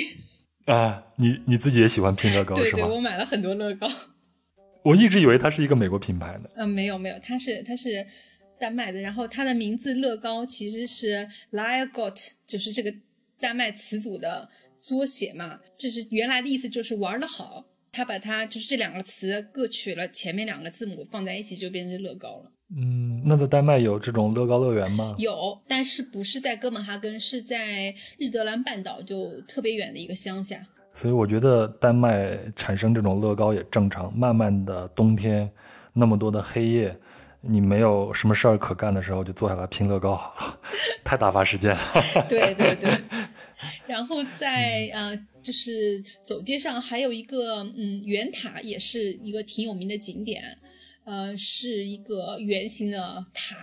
[0.65, 2.69] 啊，你你自己也喜欢拼乐高是吗？
[2.71, 3.89] 对对，我买了很多乐高。
[4.83, 8.05] 我一直以为它是一个美国品牌的，嗯，没有没有，它是它是
[8.59, 12.93] 丹麦的，然后它的名字乐高其实是 l i a g o t 就是这个
[13.39, 22.51] 丹麦词组的缩写嘛，就是原来的意思就是玩的好，他把它就是这两个词各取了前面两个字母放在一起就变成乐高了。
[22.75, 25.13] 嗯，那在丹麦有这种乐高乐园吗？
[25.17, 30.65] 有，但是不是在哥本哈根，是在日德兰半岛，就特别远的一个乡下。
[30.93, 34.15] 所以我觉得丹麦产生这种乐高也正常。
[34.17, 35.51] 慢慢的冬天，
[35.93, 36.95] 那么多的黑夜，
[37.41, 40.59] 你没有什么事儿可干的时候，就坐下来拼乐高好了，
[41.03, 41.79] 太打发时间了。
[42.29, 42.89] 对对对。
[43.85, 50.43] 然后在呃，就是走街上还有一个嗯圆塔，也是一个挺有名的景点。
[51.03, 53.55] 呃，是一个圆形的塔，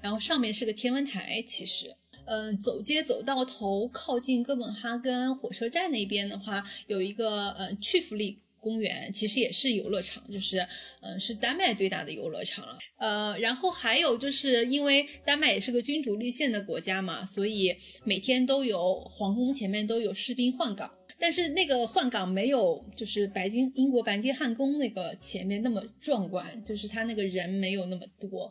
[0.00, 1.42] 然后上面是个天文台。
[1.46, 1.94] 其实，
[2.30, 10.64] 嗯，走街走到头，靠近哥本哈根火车站那边的话，有一个呃去福利公园，其实也是游乐场，就是
[11.00, 12.78] 嗯是丹麦最大的游乐场了。
[12.98, 20.88] 呃，然后还有就是因为丹麦也是个君主立宪的国家嘛，所以每天都有皇宫前面都有士兵换岗。
[21.18, 28.50] 但是那个换岗没有，就是白金英国白金汉宫那个前面那么壮观，就是他那个人没有那么多，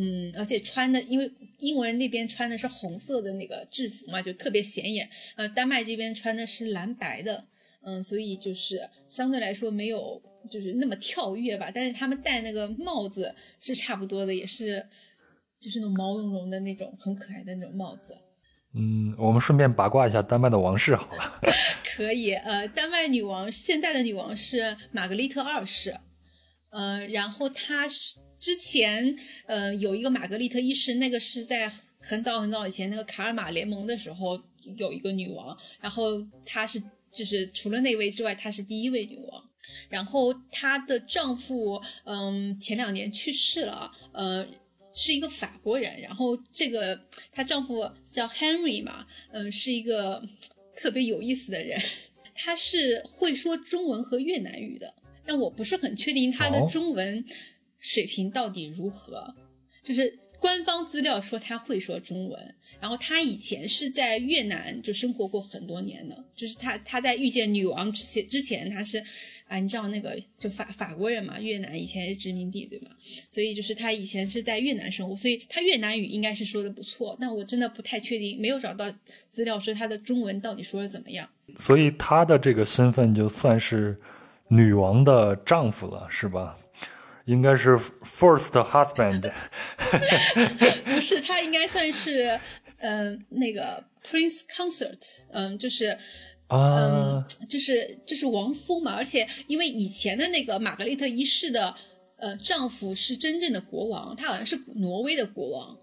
[0.00, 7.44] 嗯，而且穿的，因为英国人那边穿的是红色的那个制服嘛，就特别显眼，呃，丹麦这边穿的是蓝白的，
[7.82, 14.86] 嗯，所以就是相对来说没有就是那么跳跃吧，但是他们戴那个帽子是差不多的，也是
[15.58, 18.16] 就是那种毛茸茸的那种很可爱的那种帽子。
[18.74, 21.40] 嗯，我们顺便八卦一下丹麦的王室好了。
[21.84, 25.92] 可以，呃，丹麦女王现在的女王是玛格丽特二世，
[26.70, 31.70] 呃，然后她是之前呃有一个玛格丽特一世，那个是在
[32.00, 34.40] 很早很早以前那个卡尔玛联盟的时候
[34.76, 39.44] 有一个女王，然后她是就是除了那位之外，她是第一位女王，
[39.88, 44.46] 然后她的丈夫嗯前两年去世了，呃。
[44.90, 46.98] 是一个法国人，然后这个
[47.30, 50.20] 她丈夫叫 Henry 嘛，嗯，是一个
[50.74, 51.80] 特别有意思的人，
[52.34, 54.92] 他是会说中文和越南语的，
[55.24, 57.24] 但我不是很确定他的中文
[57.78, 59.34] 水平到底如何，
[59.82, 69.02] 就是官方资料说他会说中文，然后他以前是在越南就生活过很多年的，就是他他在遇见女王之前之前他是。
[69.48, 71.40] 啊，你知道那个就法法国人嘛？
[71.40, 72.90] 越南以前是殖民地，对吗？
[73.30, 77.16] 所以就是他以前是在越南生活，所以他越南语应该是说的不错。
[77.18, 78.92] 但我真的不太确定，没有找到
[79.30, 81.26] 资料说他的中文到底说的怎么样。
[81.56, 83.98] 所以他的这个身份就算是
[84.48, 86.58] 女王的丈夫了，是吧？
[87.28, 89.32] 应该是 first husband。
[90.84, 92.40] 不是，他应该算是
[92.78, 95.96] 嗯那个 prince consort，嗯，就是。
[96.50, 101.74] 嗯，就是就是王夫嘛，而且因为以前的那个玛格丽特一世的
[102.16, 105.78] 呃丈夫是真正的国王，他好像是挪威的国王，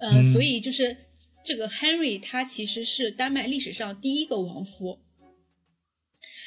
[0.00, 0.96] 呃，所以就是
[1.44, 4.98] 这个 Henry 他其实是丹麦历史上第一个王夫，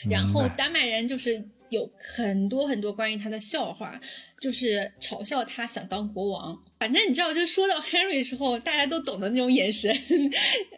[0.10, 4.00] 然后丹麦人就是有很多很多关于他的笑话，
[4.40, 6.58] 就是嘲笑他想当国王。
[6.80, 9.94] 反正你知道，就说到 Harry 的时候，大家都懂的那种眼神，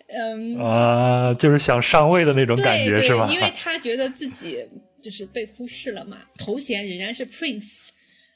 [0.08, 3.30] 嗯啊，就是想上位的那种感觉，是吧？
[3.32, 4.66] 因为他觉得自己
[5.02, 7.84] 就是被忽视了嘛，头衔仍然是 Prince，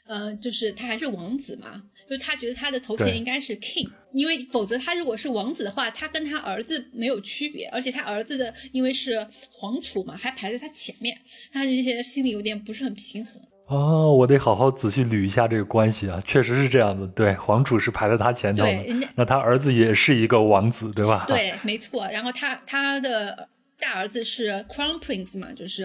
[0.07, 11.15] 嗯，就是他还是王子嘛，就是他觉得他的头衔应该是 King，因为否则他如果是王子的话，他跟他儿子没有区别，而且他儿子的因为是皇储嘛，还排在他前面，
[11.53, 13.39] 他就觉得心里有点不是很平衡。
[13.67, 17.07] 哦，我得好好仔细捋一下这个关系啊，确实是这样子。
[17.15, 21.25] 对，皇储是排在他前头的，那他儿子也是一个王子，对吧？
[21.27, 22.07] 对，没错。
[22.07, 23.47] 然后他他的
[23.79, 25.83] 大儿子是 Crown Prince 嘛，就是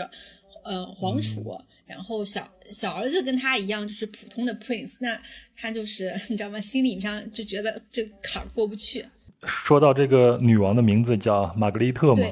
[0.64, 1.60] 呃皇储。
[1.86, 4.96] 然后小小儿子跟他一样，就是普通的 Prince。
[5.00, 5.18] 那
[5.56, 6.60] 他就是你知道吗？
[6.60, 9.04] 心理上就觉得这坎儿过不去。
[9.44, 12.26] 说到这个女王的名字叫玛格丽特嘛。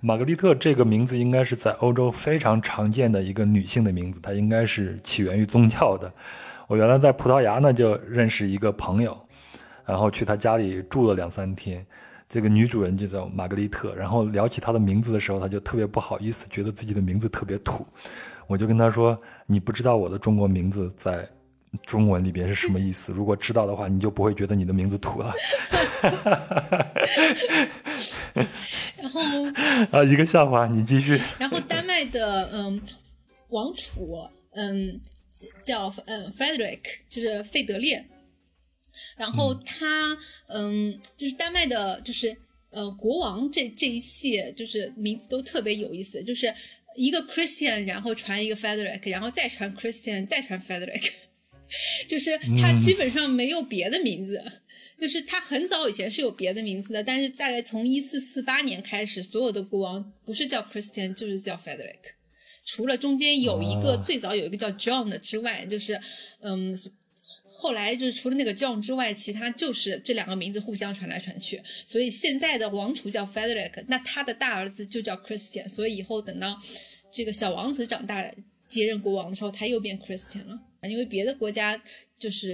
[0.00, 6.12] 玛格丽特这个名字应该是在欧洲非常常见的一个女性的名字，它应该是起源于宗教的。
[6.68, 9.18] 我原来在葡萄牙呢就认识一个朋友，
[9.86, 11.84] 然后去他家里住了两三天。
[12.28, 17.86] 这个女主人就叫玛格丽特，然后聊起她的名字的时候，她就特别不好意思，觉得自己的名字特别土。
[18.46, 21.28] 我就跟他说：“你不知道我的中国名字在。”
[21.84, 23.10] 中文里边是什么意思？
[23.12, 25.34] 如果知道的话，你就不会觉得你的名字土了。
[28.96, 29.20] 然后
[29.90, 31.20] 啊，一个笑话，你继续。
[31.36, 32.80] 然后丹麦的嗯
[33.48, 34.16] 王储
[34.52, 35.00] 嗯
[35.64, 36.78] 叫嗯 Frederick，
[37.08, 38.06] 就是费德烈。
[39.16, 40.16] 然后他
[40.46, 42.36] 嗯就是丹麦的，就是
[42.70, 46.46] 呃国王这这一系就是名字都特别有意思，就是
[46.96, 51.10] 一个 Christian，然后传一个 Frederick，然后再传 Christian，再传 Frederick，
[52.08, 54.42] 就是他基本上没有别的名字。
[55.00, 62.14] 就是他很早以前是有别的名字的，但是大概从一四四八年开始，所有的国王不是叫 Christian 就是叫 Frederick，
[62.64, 66.00] 除了中间有一个最早有一个叫 John 的之外，就是
[66.40, 66.76] 嗯。
[67.64, 71.58] 后来就是除了那个 John 之外，其他就是这两个名字互相传来传去。
[71.86, 75.66] 所以现在的王储叫 Frederick，那他的大儿子就叫 Christian。
[75.66, 76.60] 所以以后等到
[77.10, 78.22] 这个小王子长大
[78.68, 80.60] 接任国王的时候，他又变 Christian 了。
[80.82, 81.82] 因为别的国家
[82.18, 82.52] 就是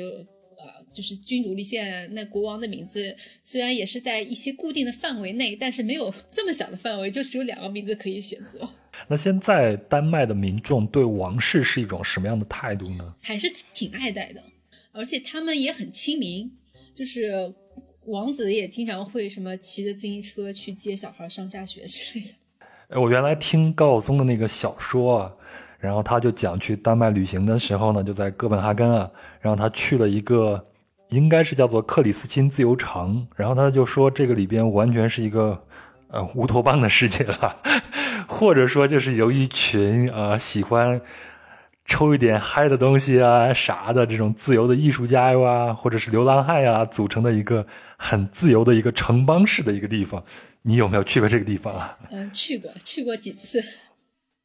[0.56, 8.68] 呃就是君主立宪，那国王的名字虽然也是在一些固定的范围内，但是没有 这么小的范围，就只有两个名字可以选择。
[9.08, 13.14] 那现在丹麦的民众对王室是一种什么样的态度呢？
[13.20, 14.40] 还是挺爱戴的。
[14.92, 16.50] 而且他们也很亲民，
[16.94, 17.54] 就是
[18.06, 22.32] 王子也经常会什么骑着自行车去接小孩上下学 之类的。
[22.88, 25.32] 哎，我原来听高晓松的那个小说啊，
[25.78, 29.10] 然后他就讲去丹麦旅行的时候呢，就在哥本哈根啊，
[29.40, 30.66] 然后他去了一个
[31.10, 35.62] 应该是叫做克里斯钦自由城，然后他就说这个里边完全是一个
[36.08, 37.56] 呃乌托邦的世界了，
[38.26, 41.00] 或者说就是有一群啊喜欢。
[41.90, 47.66] 抽一点嗨的东西啊，啥的这种自由的艺术家呀，或者是流浪汉呀，组成的一个
[47.98, 50.24] 很自由的一个城邦式的一个地方，
[50.62, 51.98] 你有没有去过这个地方啊？
[52.12, 53.60] 嗯，去过，去过几次，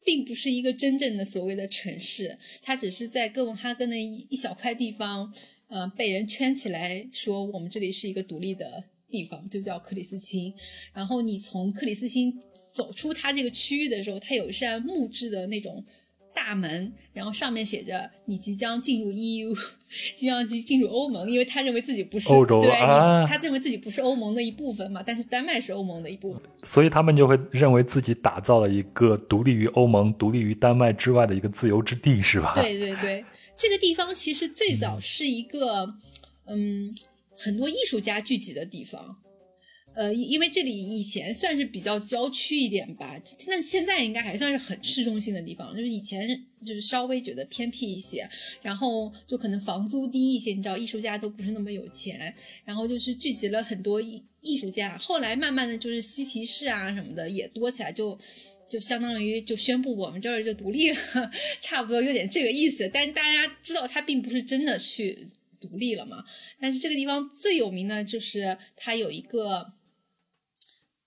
[0.04, 5.32] 并不是一个真正的所谓的城市，它只是在哥本哈根的一一小块地方，
[5.68, 10.52] 呃，被人圈起来说我们这里是一个独立的地方，就叫克里斯钦。
[10.92, 12.36] 然后你从克里斯钦
[12.74, 15.82] 走出它这个区域的时候，它有一扇木质的那种。
[16.36, 19.54] 大门，然后上面写着“你即将进入 EU，
[20.14, 22.70] 即将进进入欧盟”，因为他认为自己不是欧洲，对，
[23.26, 25.02] 他认为自己不是欧盟的一部分嘛。
[25.04, 32.52] 但是丹麦是欧盟的一部分，所以他们就会认为自己打造了一个独立于欧盟、独立于丹麦之外的一个自由之地，是吧？
[32.54, 33.24] 对对对，
[33.56, 35.94] 这个地方其实最早是一个
[36.44, 36.94] 嗯，
[37.34, 39.16] 很多艺术家聚集的地方。
[39.96, 45.74] 呃，因为这里以前算是比较郊区一点吧，那现在应该还算是很市中心的地方。
[45.74, 46.28] 就是以前
[46.66, 48.28] 就是稍微觉得偏僻一些，
[48.60, 54.98] 然后就可能房租低一些，你知道，艺术家都不是那么有钱，然后就是聚集了很多艺艺术家。
[54.98, 58.18] 后来慢慢的就是嬉皮士啊什么的也多起来，就
[58.68, 60.98] 就相当于就宣布我们这儿就独立了，
[61.62, 62.86] 差不多有点这个意思。
[62.92, 65.26] 但大家知道，他并不是真的去
[65.58, 66.22] 独立了嘛。
[66.60, 69.72] 但是这个地方最有名的就是它有一个。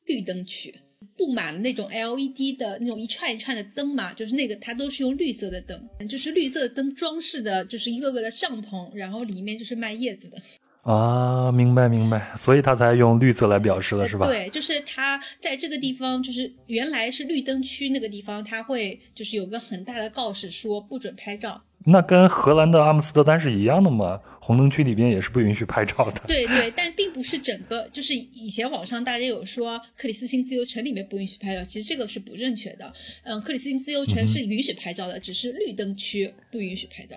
[0.09, 0.73] 绿灯区
[1.15, 5.79] 布满了那种 LED 的那种一串一串的灯嘛，就是那个它都是用绿色的灯，
[6.09, 10.37] 就是绿色的灯装饰的，就是一个个的帐篷，然后里面就是卖叶子的。
[10.81, 14.25] 啊，明白明白，所以他才用绿色来表示了，是吧？
[14.25, 21.61] 对，就是他在这个地方，就是原来是绿灯区那个地方，他会就是有个很大的告示说不准拍照。
[21.85, 24.21] 那跟荷兰的阿姆斯特丹是一样的吗？
[24.41, 26.21] 红灯区里边也是不允许拍照的。
[26.27, 32.91] 对对，但并不是整个，就是以前网上大家有说克里斯汀自由城里面不允许拍照，其实这个是不正确的。
[33.23, 37.15] 嗯，克里斯汀自由城是允许拍照的，只是绿灯区不允许拍照。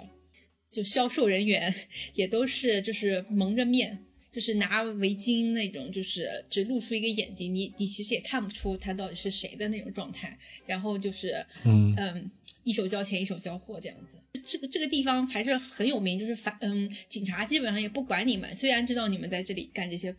[0.71, 1.75] 就销售人员
[2.15, 3.99] 也都是就是蒙着面，
[4.33, 10.39] 就是拿围巾那种，就是只露出一个眼睛，你你其实也看不出他到底是谁的那种状态。
[10.67, 12.31] 然后就是嗯嗯，
[12.63, 14.17] 一手交钱一手交货这样子。
[14.45, 20.14] 这个这个地方还是很有名，就是反嗯，警察基本上也不管你们，虽然知道你们在这里干这些，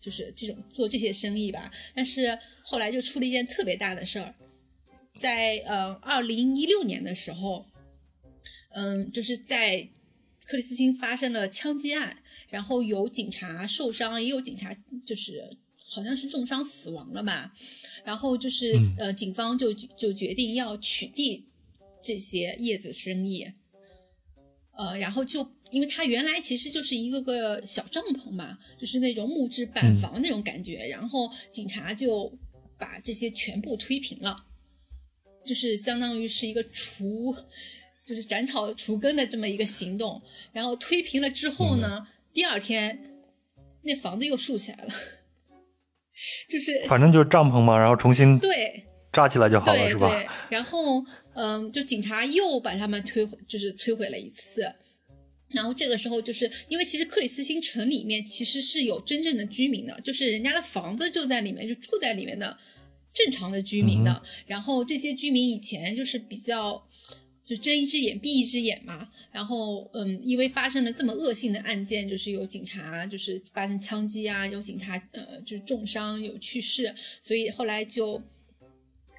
[0.00, 4.34] 就是这种做这些生意吧，但是后来就出了一件特别大的事儿，
[5.18, 7.66] 在呃二零一六年的时候，
[8.74, 9.88] 嗯，就是在
[10.44, 12.18] 克里斯汀发生了枪击案，
[12.50, 15.56] 然后有警察受伤，也有警察就是
[15.88, 17.52] 好像是重伤死亡了吧，
[18.04, 21.42] 然后就是呃警方就就决定要取缔。
[22.04, 23.50] 这些叶子生意，
[24.76, 32.30] 呃，然后就因为它原来其实就是一个个小帐篷嘛，就是那种木质板房那种感觉，然后警察就
[32.78, 34.44] 把这些全部推平了，
[35.46, 37.34] 就是相当于是一个除，
[38.04, 40.20] 就是斩草除根的这么一个行动。
[40.52, 43.22] 然后推平了之后呢，第二天
[43.80, 44.90] 那房子又竖起来了，
[46.50, 50.46] 就是反正就是帐篷嘛，然后重新对扎起来就好了，是吧？
[50.50, 51.02] 然后。
[51.34, 54.72] 嗯，就警察又把他们推，就是摧毁了一次。
[55.50, 62.58] 然后这个时候，就是因为其实克里斯星城里面其实是有真正的居民的，就是人家的房子就在里面，就住在里面的
[63.12, 64.22] 正常的居民的。
[64.46, 66.84] 然后这些居民以前就是比较
[67.44, 69.08] 就睁一只眼闭一只眼嘛。
[69.30, 78.20] 然后嗯，因为发生了这么恶性的案件，就是有警察就是发生枪击啊，有警察呃就是重伤有去世，所以后来就。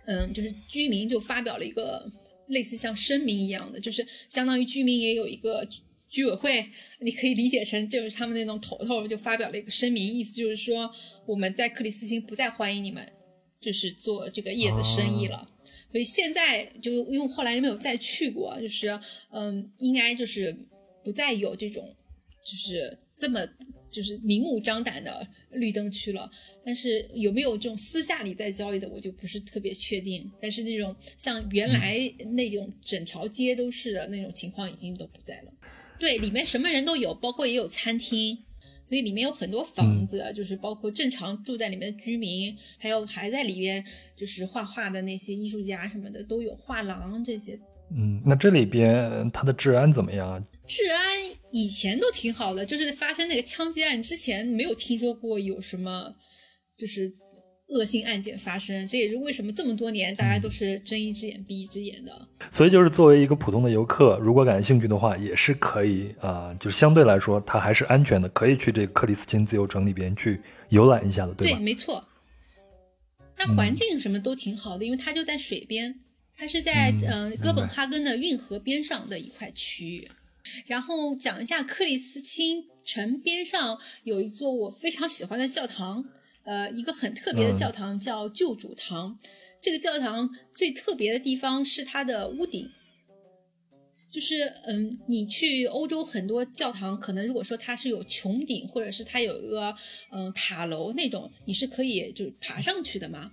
[0.07, 2.09] 嗯，就是居民就发表了一个
[2.47, 5.67] 类似像声明一样的，就是相当于居民也有一个
[6.09, 6.65] 居委会，
[6.99, 10.89] 你可以理解成就是他们那种头头就发表了一个声明，意思就是说
[11.25, 13.05] 我们在克里斯汀不再欢迎你们，
[13.59, 15.49] 就是做这个叶子生意了。
[15.91, 18.99] 所以现在就因为后来没有再去过，就是
[19.31, 20.55] 嗯，应该就是
[21.03, 21.95] 不再有这种
[22.45, 23.39] 就是这么
[23.89, 26.29] 就是明目张胆的绿灯区了。
[26.65, 30.29] 但是有没有这种私下里在交易的，我就不是特别确定。
[30.41, 31.99] 但是那种像原来
[32.31, 35.51] 那种整条街都是的那种情况已经都不在了。
[35.99, 38.35] 对，里面什么人都有，包括也有餐厅，
[38.89, 43.85] 所以里面有很多房子，就是包括正常住在里面的居民，还有还在里边
[44.17, 47.59] 就是画画的那些艺术家什么的都有，画廊这些。
[47.95, 50.43] 嗯，那这里边它的治安怎么样啊？
[50.65, 50.99] 治安
[51.51, 56.15] 以前都挺好的，就是发生那个枪击案之前没有听说过有什么。
[56.77, 57.11] 就是
[57.69, 62.27] 恶性案件发生，这也是为什么这么多年大家都是睁一只眼闭一只眼的。
[62.51, 71.57] 所以，就是作为一个普通的游客，如果感兴趣的话，也是可以啊，就是相对来说，它还是安全的，可以去这个克里斯汀自由城里边去游览一下的，对吧？
[71.57, 72.03] 对，没错。
[73.35, 75.99] 它环境什么都挺好的，因为它就在水边，
[76.37, 80.07] 它是在嗯哥本哈根的运河边上的一块区域。
[80.67, 86.05] 然后讲一下克里斯汀城边上有一座我非常喜欢的教堂。
[86.45, 89.19] 呃，一个很特别的教堂叫救主堂。
[89.61, 92.69] 这个教堂最特别的地方是它的屋顶，
[94.11, 99.75] 就是嗯，你去欧洲很多教堂，可能如果说它是有穹顶，或者是它有一个
[100.11, 103.31] 嗯塔楼那种，你是可以就是爬上去的嘛。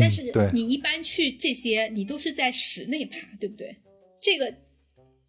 [0.00, 0.22] 但是
[0.52, 3.76] 你一般去这些，你都是在室内爬，对不对？
[4.20, 4.52] 这个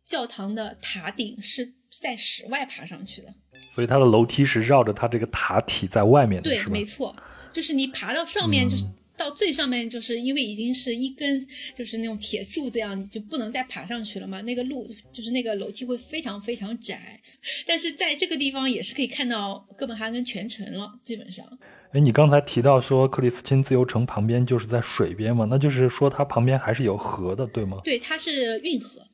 [0.03, 3.33] 教堂的塔顶是在室外爬上去的。
[3.77, 7.15] 所以它的楼梯是绕着它这个塔体在外面的，对，没错，
[7.53, 8.83] 就是你爬到上面，就是
[9.15, 14.41] 到最上面，就是因为已经是一根就是那种铁柱子样，你就不能再爬上去了嘛。
[14.41, 17.21] 那个路就是那个楼梯会非常非常窄，
[17.67, 21.45] 但是在这个地方也是可以看到哥本哈根全城了，基本上。
[21.91, 27.77] 哎，你刚才提到说克里斯汀自由城旁边就是在水边嘛，那就是说它旁边还是有河的，对吗？
[27.83, 29.06] 对，它是运河。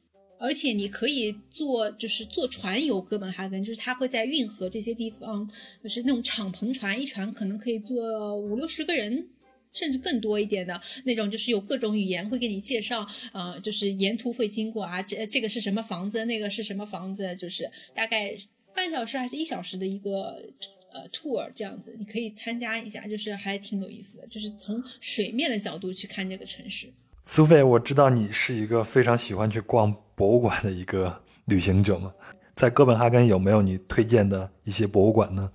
[0.43, 5.49] 而且你可以坐，就是坐船游哥本哈根，就是它会在运河这些地方，
[5.81, 9.25] 就是那种敞篷船，一船可能可以坐五六十个人，
[9.71, 18.35] 甚至更多一点的那种，就是有各种语言会给你介绍，呃，就是沿途会经过啊，这这个是什么房子，那个是什么房子，就是大概
[18.75, 20.43] 半小时还是一小时的一个
[20.91, 26.91] 呃 tour 这样子，你可以参加一下，就是还挺有意思的，就是从水面的角度去看这个城市。
[27.25, 32.13] 苏菲，我知道你是一个非常喜欢去逛博物馆的一个旅行者嘛，
[32.53, 35.49] 在哥本哈根有没有你推荐的一些博物馆呢？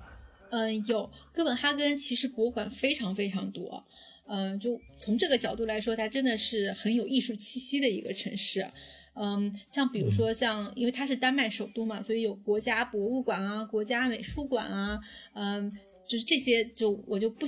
[0.51, 3.85] 嗯，有，哥本哈根其实博物馆非常非常多，
[4.29, 8.67] 嗯，就从这个角度来说，它真的是很有艺术气息的一个城市。
[9.13, 14.99] 嗯，像比如说像，因为它是丹麦首都嘛，所以有国家博物馆啊，国家美术馆啊，
[15.35, 15.71] 嗯，
[16.09, 17.45] 就是这些，就我就不。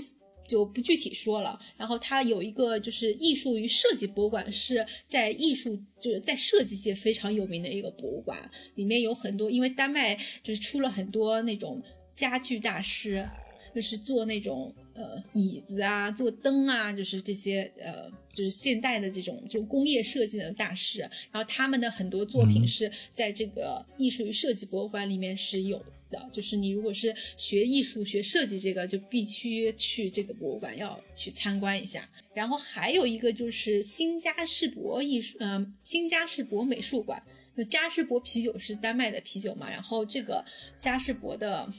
[0.51, 1.57] 就不具体说了。
[1.77, 11.81] 然后它有一个就是艺术与设计博物馆，是在艺术就是在设计界非常有名的一个博物馆，里面有很多，因为丹麦就是出了很多那种
[12.13, 13.25] 家具大师，
[13.73, 25.81] 就是做那种呃椅子啊，做灯啊，就是这些呃就是现代的这种就工业设计的大师，然后他们的很多作品是在这个艺术与设计博物馆里面是有。
[26.11, 32.09] 的就是你如果是学艺术、学设计这个，就必须去这个博物馆要去参观一下。
[32.35, 37.23] 然后还有一个就是新加士伯艺术，嗯，新加士伯美术馆。
[37.57, 40.43] 就加士伯啤酒是丹麦的啤酒嘛，然后这个
[40.79, 41.71] 加士伯的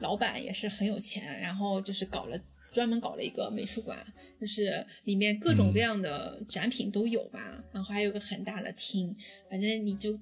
[0.00, 2.40] 老板也是很有钱，然后就是搞了
[2.72, 4.04] 专门搞了一个美术馆，
[4.40, 7.62] 就是里面各种各样的展品都有吧。
[7.72, 9.14] 然后还有个很大的厅，
[9.48, 10.18] 反正你就。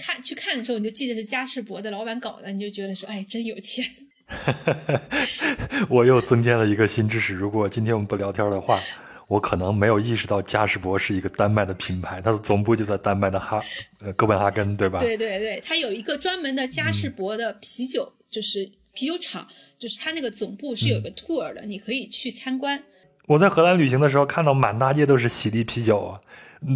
[0.00, 3.84] 看去看的时候，你就记得是嘉士伯的老板搞的，你就觉得说，哎，真有钱。
[5.88, 7.34] 我又增加了一个新知识。
[7.34, 8.78] 如果今天我们不聊天的话，
[9.26, 13.62] 我可能没有意识到嘉士伯是一个丹麦的品牌，它的总部就在丹麦的哈
[14.00, 14.98] 呃哥本哈根，对吧？
[14.98, 22.82] 对对对，它有一个专门的嘉士伯的啤酒，就是啤酒厂，就是它那个总部是有个 tour 的，你可以去参观。
[23.28, 26.20] 我在荷兰旅行的时候，看到满大街都是喜力啤酒啊。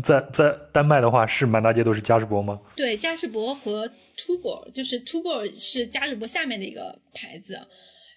[0.02, 2.60] 在在丹麦的话，是满大街都是嘉士伯吗？
[2.76, 7.58] 对，嘉士伯和 Tuborg，就是 Tuborg 是嘉士伯下面的一个牌子。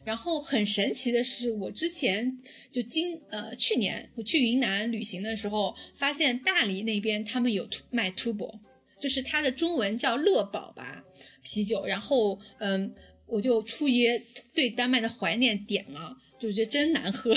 [0.03, 2.37] 然后很神奇的是，我之前
[2.71, 8.59] 就今呃去年我去云南旅行的时候，发现大理那边他们有卖 Tuborg，
[9.01, 11.03] 就是它的中文叫乐宝吧
[11.41, 11.83] 啤酒。
[11.87, 12.93] 然后嗯，
[13.25, 14.07] 我就出于
[14.53, 17.33] 对丹麦的怀念点了，就觉得真难喝。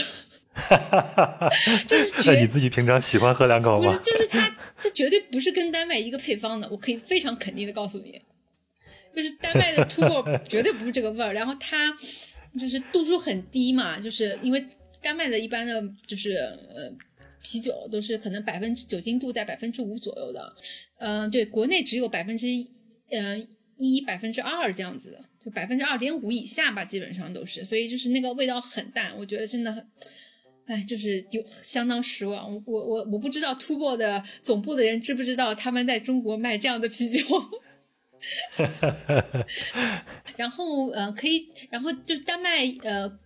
[1.86, 4.00] 就是 那绝你自己平常喜欢喝两口不是吗？
[4.04, 8.20] 就是它这绝对不是跟丹麦一个配方的，我可以非常肯定的告诉你，
[9.14, 11.96] 就是丹麦的 t u b 绝对不是这个味儿，然后它
[12.58, 14.64] 就是度数很低嘛，就是因为
[15.02, 16.92] 丹麦的一般的就是呃。
[17.40, 20.52] 啤酒都是可能百分之酒精度在百分之五左右的，
[20.98, 22.48] 嗯、对，国内只有百分之
[23.10, 23.38] 呃
[23.76, 29.86] 一百分之二这样子的，就百分之二点五以下吧，基本上都是，所以就是那个味道很淡，我觉得真的很，
[30.68, 32.54] 哎，就是有相当失望。
[32.54, 37.20] 我我我我不知道 Tubo 的总部的人知不知道他们在中国卖这样的啤酒。
[40.36, 43.18] 然后呃，可以，然后就丹麦呃。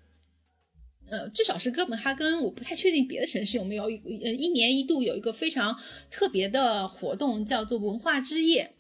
[1.11, 5.77] 呃，至少是哥本哈根，我不太确定别的城市有没有一呃一年一度有一个非常
[6.09, 8.73] 特别的活动，叫做文化之夜。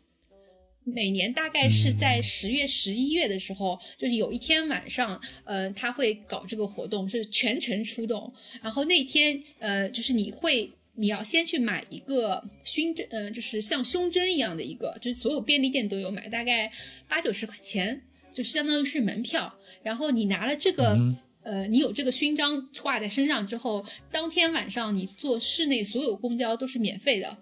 [0.84, 8.32] 每年大概是在十月、十一月的时候，就是有一天晚上，呃，他会搞这个活动，是全程出动。
[8.60, 16.70] 然后那天，呃，就是你会，你要先去买一个胸针，呃，就是像胸针一样的一个，就是所有便利店都有买，大概
[17.08, 18.02] 八九十块钱，
[18.34, 19.52] 就是相当于是门票。
[19.82, 20.94] 然后你拿了这个。
[20.98, 27.36] 嗯呃，你有这个勋章挂在身上之后，当天晚上你坐市内所有公交都是免费的。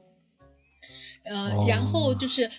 [1.25, 2.51] 呃，哦然后就是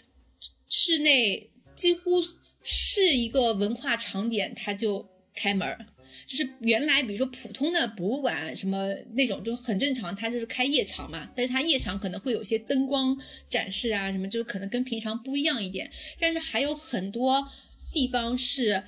[0.71, 2.23] 室内几乎
[2.63, 5.05] 是一个文化场点，它就
[5.35, 5.85] 开门儿。
[6.25, 13.17] 就是原来比如说普通的博物馆什么那种就很正常，它就是开夜场嘛，但是它夜场可能会有些灯光
[13.49, 15.91] 展示啊什么，就是可能跟平常不一样一点。
[16.19, 17.45] 但是还有很多
[17.91, 18.81] 地方是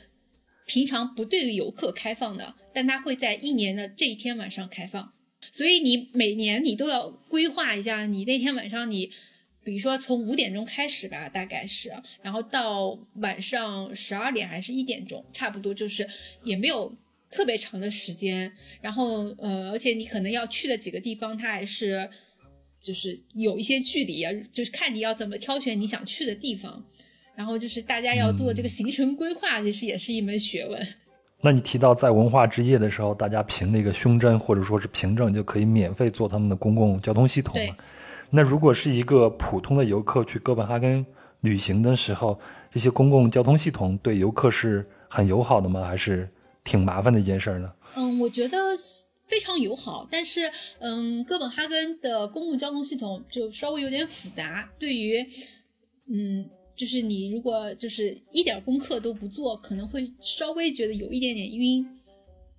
[0.65, 5.11] 平常不对游客开放的，但它会在一年的这一天晚上开放。
[5.51, 9.11] 所以你每年你都要规划一下，你那天晚上你，
[9.63, 11.91] 比如说从五点钟开始吧，大概是，
[12.21, 16.07] 然后到晚上十二点还是一点钟，差不多就是
[16.43, 16.93] 也没有
[17.29, 18.51] 特别长的时间。
[18.81, 22.09] 然后呃，而且你可能要去的几个地方，它还是
[22.81, 26.83] 就是有一些距离啊，就是看你要怎么挑选你想去的地方。
[27.35, 30.87] 然后就是大家要做这个行程规划，其实也是一门学问。
[31.41, 37.59] 那你提到在文化之夜的时候，大家凭那个胸针或者说是凭证就可以免费坐他们的公共交通系统？
[38.35, 41.05] 那如果是一个普通的游客去哥本哈根
[41.41, 42.39] 旅行的时候，
[42.71, 45.85] 这些公共交通系统对游客是很友好的吗？
[45.85, 46.27] 还是
[46.63, 47.71] 挺麻烦的一件事儿呢？
[47.95, 48.57] 嗯，我觉得
[49.27, 55.23] 非常友好，但是嗯，哥本哈根的公共交通系统就稍微有点复杂，对于
[56.07, 56.49] 嗯。
[56.75, 61.87] 就是你如果就是一点功课都不做，可能会稍微觉得有一点点晕，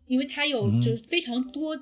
[0.07, 1.77] 因为它有就是非常多、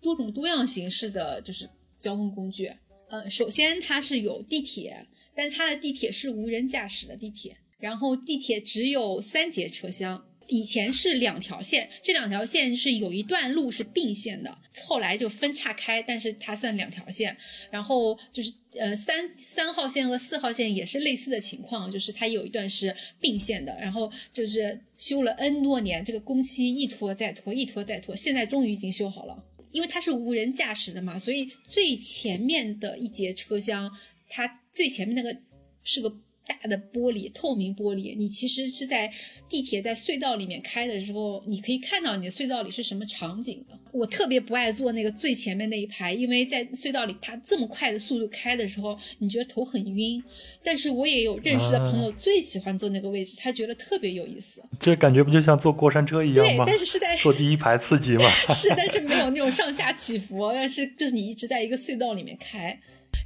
[0.00, 1.68] 多种多样形式的就是
[1.98, 2.72] 交通工具。
[3.08, 10.24] 呃，首先它是有地铁，但是它的地铁是无人驾驶的地铁，然后地铁只有三节车厢。
[10.48, 17.36] 以前是两条线，这两条线是有一段路是并线的，后来就分岔开，但是它算两条线。
[17.68, 29.42] 然后就是呃三三号线和四号线也是类似的情况，就是它有一段是并线的，然后就是修了 N 多年，这个工期一拖再拖，一拖再拖，现在终于已经修好了。
[29.76, 33.90] 因为它是无人驾驶的嘛，所以最前面的一节车厢，
[34.28, 35.38] 它最前面那个
[35.82, 36.20] 是个。
[36.48, 39.12] 大的玻璃，透明玻璃，你其实是在
[39.48, 43.76] 地铁在隧道里面开的时候，你可以看到你的隧道里是什么场景的。
[43.96, 50.22] 我特别不爱坐那个最前面那一排，因为在隧道里它这么快的速度开的时候，你觉得头很晕。
[50.62, 54.62] 但是我也有认识的朋友最喜欢坐那个位置，他觉得特别有意思。
[54.78, 58.30] 这感觉不就像坐过山车一样吗对，但是是在坐第一排刺激嘛。
[58.54, 62.78] 是，但是没有那种上下起伏，但是就是你一直在一个隧道里面开。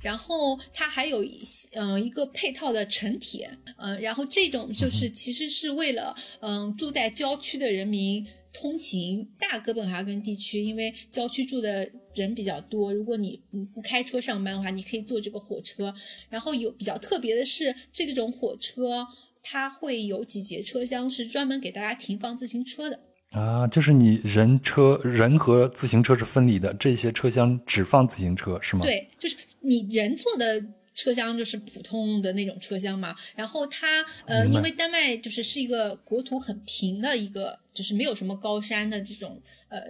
[0.03, 1.43] 然后它还有一
[1.73, 13.41] 嗯、呃、一个配套的城铁，嗯、呃，然后这种就是其实是为了嗯、呃、住在郊区的人民通勤大哥本哈根地区，因为郊区住的人比较多，如果你
[13.75, 15.95] 不开车上班的话，你可以坐这个火车。
[16.29, 19.07] 然后有比较特别的是，这种火车
[19.43, 23.01] 它会有几节车厢是专门给大家停放自行车的。
[23.31, 28.83] 啊，就是你人车人和自行车是分离的，这些车厢只放自行车是吗？
[28.83, 30.61] 对，就是你人坐的
[31.01, 33.17] 车厢就是普通的那种车厢嘛。
[33.35, 39.81] 然后它呃，因为丹麦就是是一个国土很平的一个，就是没有什么高山的这种呃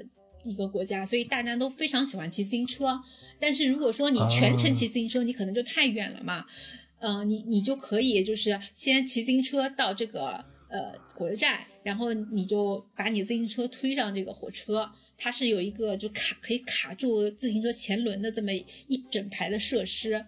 [0.44, 3.00] 一个国家，所以大家都非常喜欢骑自行车。
[3.40, 6.44] 但是如果说你全程骑自行车，啊、你可能就太远了嘛。
[7.00, 11.66] 嗯、呃，你你就可以就是先骑自行车到这个呃火车站。
[11.82, 14.86] 然后你就把你自行车推上这个火车，
[15.16, 20.26] 它是有一个就卡可以卡住自行车前轮的这么一整排的设施。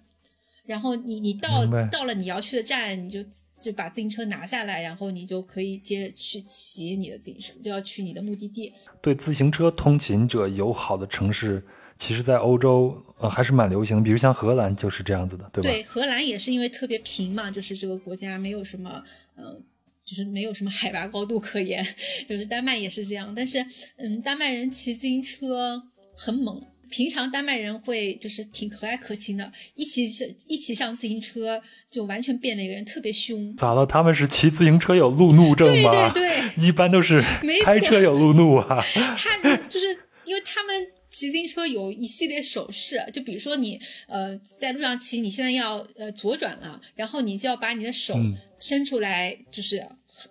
[0.65, 3.19] 然后你你到到了你要去的站，你就
[3.61, 8.73] 就把自行车拿下来，然后你就可以接着去骑你的自行车，就要去你的目的地。
[9.01, 11.65] 对自行车通勤者友好的城市，
[11.99, 15.69] 其实，在欧洲呃还是蛮流行的，比如像荷兰就是这样子的，对吧？
[15.69, 19.03] 对，荷兰也是因为特别平嘛，就是这个国家没有什么，
[19.37, 19.61] 嗯、
[20.05, 21.85] 就是没有什么海拔高度可言，
[22.29, 23.33] 就是丹麦也是这样。
[23.35, 23.65] 但是，
[23.97, 25.83] 嗯，丹麦人骑自行车
[26.17, 26.63] 很猛。
[26.93, 30.07] 平常丹麦人会就是挺和蔼可亲的，一起
[30.47, 33.57] 一起上自行车就完全变了一个人，特别凶。
[33.57, 33.87] 咋了？
[33.87, 36.11] 他们是骑自行车有路怒症对吗？
[36.13, 37.23] 对对对，一般都是
[37.65, 38.85] 开车有路怒啊。
[39.17, 39.87] 他就是
[40.27, 49.83] 因为他们骑自行车有一系列手势，就比如说你呃在路上骑，你现在要呃左转了，然后你就要把你的手嗯伸出来，就是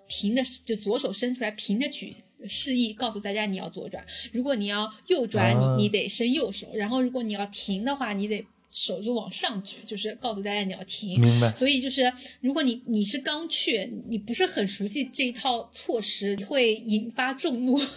[0.08, 2.16] 平的，就左手伸出来平的举。
[2.48, 11.20] 示意告诉大家你要左转，如果你要右转，啊你你得伸右手，然后如果你要停的话，你得手就往上举，就是告诉大家你要停。
[11.20, 11.54] 明白。
[11.56, 17.80] 所以就是，如果你你是刚去，你不是很熟悉这一套措施，会引发众怒。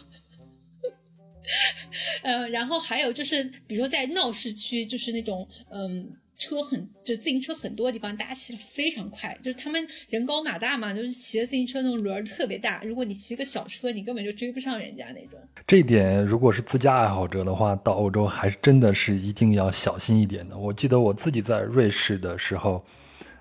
[2.22, 15.38] 呃，然后还有就是，比如说在闹市区，就是那种嗯车很就自行车很多的地方，大家骑得非常快，就是他们人高马大嘛，就是骑的自行车那种轮儿特别大，如果你骑个小车，你根本就追不上人家那种。
[15.66, 20.58] 这一点，如果是自驾爱好者的话，到欧洲还是真的是一定要小心一点的。
[20.58, 22.84] 我记得我自己在瑞士的时候，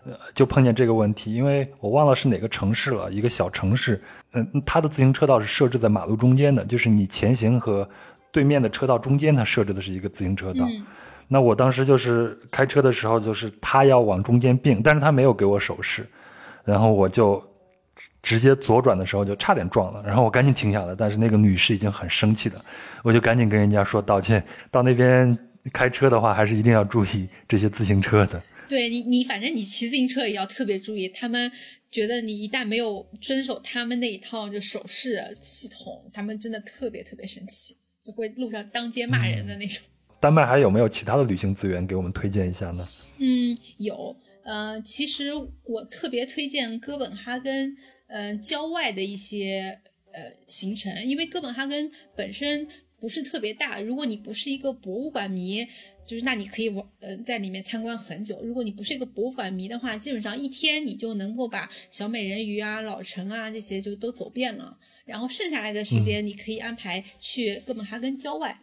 [0.06, 4.02] 呃，就碰见这个问题，因为我忘了是哪个城市了，一个小城市，
[4.34, 7.90] 嗯，它的自行车道是设置在马路中间的，就是你前行和
[8.32, 10.66] 对面的车道中间，它设置的是一个自行车道。
[10.66, 10.86] 嗯
[11.28, 16.08] 那我当时就是开车的时候，就是他要往中间并，但是他没有给我手势，
[16.64, 17.42] 然后我就
[18.22, 22.64] 直接左转的时候就差点撞了，然后我赶紧停下来，但是那个女士已经很生气了，
[23.04, 24.44] 我就赶紧跟人家说道歉。
[24.70, 25.38] 到那边
[25.72, 28.42] 开车的话，还是一定要注意这些自行车的。
[28.68, 31.52] 对你，你反正你骑自行车也要特别注意，他们
[31.92, 39.84] 觉得你一旦没有遵守他们那一套就手势系统，他们真的特别特别生气，就会路上当街骂人的那种。
[40.24, 42.88] 丹麦还有没有其他的旅行资源给我们推荐一下呢？
[43.18, 44.16] 嗯，有，
[44.46, 45.32] 呃，其实
[45.66, 47.76] 我特别推荐哥本哈根，
[48.08, 49.82] 呃，郊外的一些
[50.14, 52.66] 呃行程，因为哥本哈根本身
[53.02, 55.68] 不是特别大，如果你不是一个博物馆迷。
[56.06, 58.38] 就是那你可以玩，呃，在里面参观很久。
[58.44, 64.78] 如果你不是一个博物馆迷的话，基本上一天你就能够把小美人鱼啊、老城啊这些就都走遍了。
[65.06, 68.60] 然后剩下来的时间，你可以安排去哥本哈根郊外。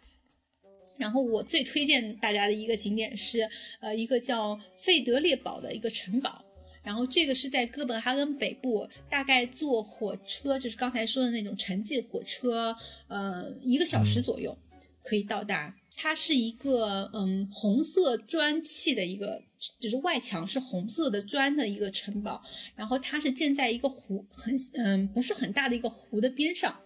[1.00, 3.48] 然后我最推荐大家的一个景点是，
[3.80, 6.44] 呃，一个叫费德列堡的一个城堡。
[6.82, 12.74] 然后这个是在哥本哈根北部，大概坐火车，就是刚才说的那种城际火车，
[13.08, 14.56] 呃，一个小时左右
[15.02, 15.74] 可以到达。
[15.96, 19.42] 它是一个嗯红色砖砌的一个，
[19.78, 22.40] 就是外墙是红色的砖的一个城堡，
[22.74, 26.78] 然后它是建在一个湖很嗯不是很大的一个湖的边上。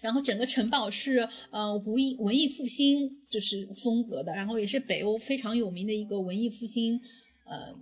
[0.00, 7.00] 然后整个城堡是呃文艺文艺复兴就是风格的，然后也是北欧非常有名的一个文艺复兴，
[7.44, 7.74] 呃，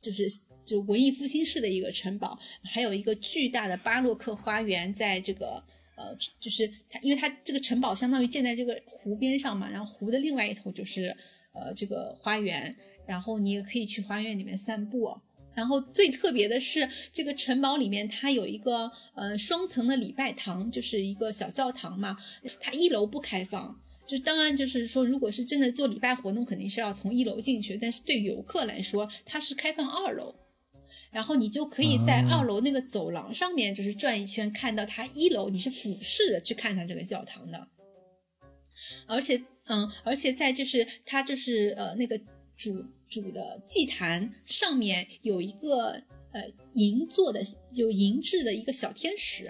[0.00, 0.26] 就是
[0.64, 5.62] 就文艺复兴式的一个城堡，还有一个巨大的巴洛克花园，在这个
[5.96, 11.14] 呃就是它，因为它这个城堡相当于建在这个湖边上嘛，然后湖的另外一头就是
[11.52, 12.74] 呃这个花园，
[13.06, 15.14] 然后你也可以去花园里面散步。
[15.54, 22.16] 然后最特别的是，这个城堡里面它有一个呃双层的礼拜堂，就是一个小教堂嘛。
[22.58, 27.78] 它一楼不开放，就当然就是说，如果是真的做礼拜活动，肯定是要从一楼进去。
[27.80, 30.34] 但是对游客来说，它是开放二楼，
[31.12, 37.68] 然后你就可以在二楼那个走廊上面就是转一圈，看到它一楼，你是俯视的去看它这个教堂的。
[39.06, 42.20] 而且，嗯，而且在就是它就是呃那个
[42.56, 42.84] 主。
[43.08, 45.92] 主的祭坛上面有一个
[46.32, 46.42] 呃
[46.74, 47.40] 银做的
[47.72, 49.48] 有银制的一个小天使，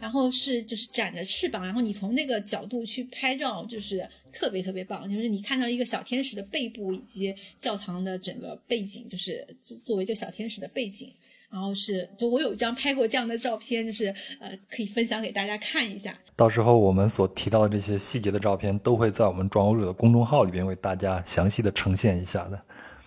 [0.00, 5.08] 然后是就是展着翅膀，然后你从那个角度去拍照，就是特别特别棒。
[5.10, 11.12] 就是你看到一个小天使的背部以及教堂的整个背景，就是作作为这小天使的背景。
[11.50, 14.06] 然后是就我有一张拍过这样的照片，就是
[14.40, 16.18] 呃可以分享给大家看一下。
[16.34, 22.58] 到时候我们所提到的这些细节的照片，都会在我们壮游者的公众号里边为大家详细的呈现一下的。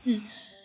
[0.06, 0.22] 嗯，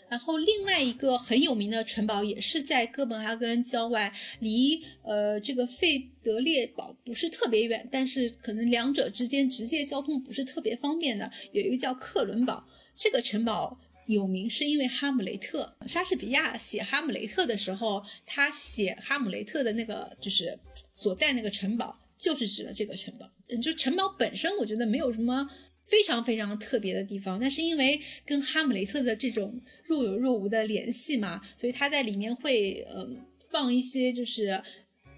[0.09, 11.31] 然后另外一个很有名的城堡也是在哥本哈根郊外，离呃这个费德列堡不是特别远，但是可能两者之间直接交通不是特别方便的。
[11.53, 12.65] 有一个叫克伦堡，
[12.95, 15.77] 这个城堡有名是因为哈姆雷特。
[15.87, 20.59] 莎士比亚写哈姆雷特的时候，他写哈姆雷特的那个就是
[20.93, 23.31] 所在那个城堡，就是指的这个城堡。
[23.49, 25.49] 嗯，就城堡本身，我觉得没有什么。
[25.91, 27.39] 非常非常特别的地方。
[27.41, 33.17] 那是因为跟哈姆雷特的这种若有若无的联系嘛，所以他在里面会嗯
[33.51, 34.63] 放一些就是。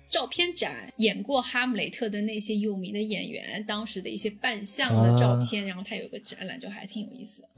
[0.09, 7.49] 照片展演过哈姆雷特的那些有名的演员，当时的一些扮相的照片，然后他有个展览，就还挺有意思的。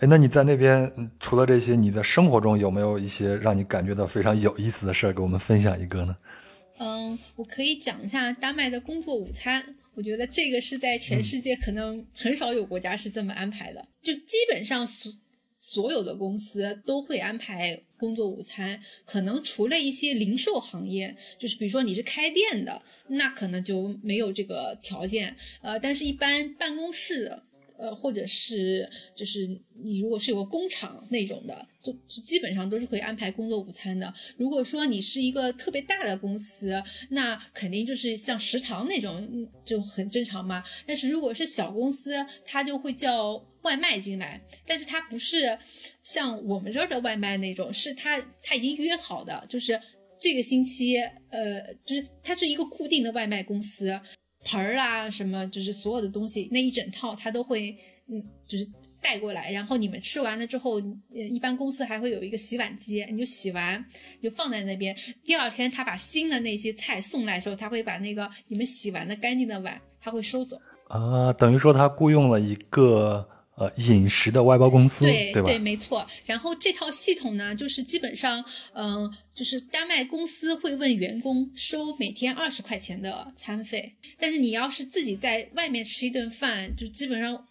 [0.00, 6.14] 哎，那你在那边除了这些，你在生活中有没有一些让你感觉到非常有意思的事儿，给我们分享一个呢？
[6.80, 9.64] 嗯，我可以讲一下丹麦的工作午餐。
[9.96, 15.10] 我觉得这个是在全世界可能很少有国家是这么安排的，嗯、就基本上所
[15.56, 18.78] 所有的公司都会安排工作午餐。
[19.06, 25.34] 可能除了一些零售行业，就是比如说你是开店的，那可能就没有这个条件。
[25.62, 27.45] 呃，但是一般办公室的。
[27.78, 29.46] 呃，或者是就是
[29.82, 34.12] 你如果是有个工厂那种的，就基本上都是会安排工作午餐的。
[34.36, 40.62] 如果说你是一个特别大的公司，那肯定就是像食堂那种就很正常嘛。
[40.86, 42.14] 但是如果是小公司，
[42.44, 45.58] 它就会叫外卖进来，但是它不是
[46.02, 49.78] 像我们这儿的外卖那种，是他他已经约好的，就是
[50.18, 50.96] 这个星期，
[51.30, 54.00] 呃，就是它是一个固定的外卖公司。
[54.46, 57.76] 盆儿啊，什么就是所有的东西，那一整套他都会，
[58.08, 58.66] 嗯，就是
[59.02, 59.50] 带过来。
[59.50, 60.80] 然后你们吃完了之后，
[61.12, 63.84] 一般公司还会有一个洗碗机，你就洗完
[64.22, 64.96] 就放在那边。
[65.24, 70.56] 第二天他把新的那些菜送来的时候，他会把那个你们洗完的干净的碗，他会收走。
[70.88, 75.42] 啊，等于说他雇佣了一个呃饮食的外包公司，对吧？
[75.42, 76.06] 对，没错。
[76.24, 87.46] 然后这套系统呢，就是基本上，嗯、呃，就是丹麦公司会问员工收每天二十块钱的餐费，但是你要是自己在外面吃一顿饭，就基本上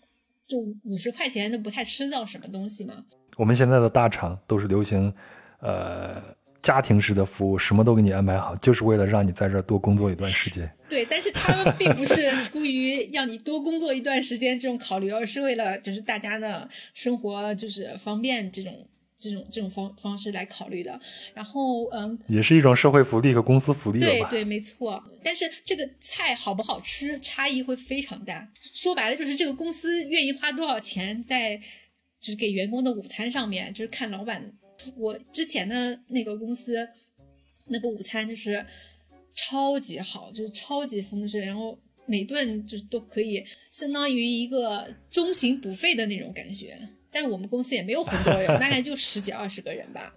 [0.47, 3.05] 就五十块钱都不太吃到什么东西嘛。
[3.37, 5.13] 我们现在的大厂都是流行，
[5.59, 6.34] 呃，
[6.65, 10.67] 家庭式的服务，什么都给你安排好，就是为了让你在这儿多工作一段时间。
[10.89, 18.87] 对，但是他们并不是出于要你多工作一段时间这种考虑，而是为了就是大家的生活就是方便这种
[19.19, 20.99] 这种这种方方式来考虑的。
[21.35, 24.07] 然后，嗯，也是一种社会福利和公司福利吧？
[24.07, 25.03] 对对，没错。
[25.23, 28.49] 但是这个菜好不好吃，差异会非常大。
[28.73, 31.55] 说白了，就是这个公司愿意花多少钱在
[32.19, 34.51] 就是给员工的午餐上面，就是看老板。
[34.97, 36.87] 我之前的那个公司，
[37.65, 38.65] 那个午餐就是
[39.33, 46.77] 超级好，就是超级丰盛，然后每顿就都可以相当于一个中型补费的那种感觉。
[47.11, 50.13] 但是我们公司也没有很多人， 大概就十几二十个人吧。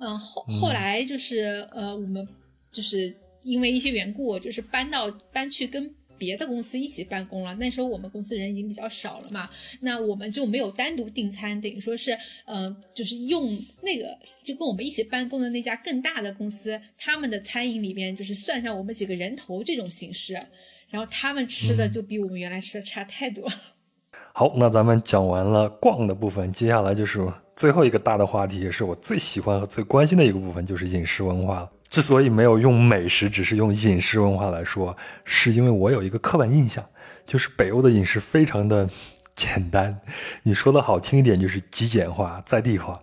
[0.00, 2.26] 嗯，后后来就是呃，我们
[2.70, 7.54] 就是因为一些缘故，就是搬到搬去跟别的公司一起办公了。
[7.54, 9.48] 那时候我们公司人已经比较少了嘛，
[9.80, 12.10] 那我们就没有单独订餐，等于说是
[12.44, 14.06] 呃，就是用那个
[14.42, 20.34] 就跟我们一起办公的那家更大的公司，他们的餐饮里边就是算上我们几个人头这种形式，
[20.90, 23.52] 然后他们吃的就比我们原来吃的差太多了。
[24.34, 31.72] 好，那咱们讲完了逛的部分，接下来就是最后一个大的话题，也是我最喜欢和最关心的一个部分，就是饮食文化了。
[31.88, 36.84] 之所以没有用美食，只是用饮食文化来说，是因为我有一个刻板印象，
[37.26, 38.88] 就是北欧的饮食非常的
[39.34, 39.98] 简单。
[40.42, 42.98] 你说的好听一点，就是极简化、在地化。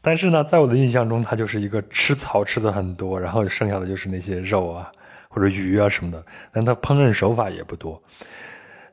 [0.00, 4.90] 但是呢，在我的印象中，它就是一个吃草吃的很多，然后剩下的就是那些肉啊
[5.28, 8.02] 或者鱼啊什么的，但它烹饪手法也不多。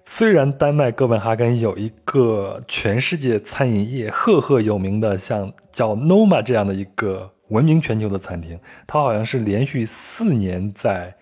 [0.03, 11.15] 虽然丹麦哥本哈根有一个全世界餐饮业赫赫有名的，像叫 Noma 这样的一个闻名全球的餐厅，它好像是连续四年在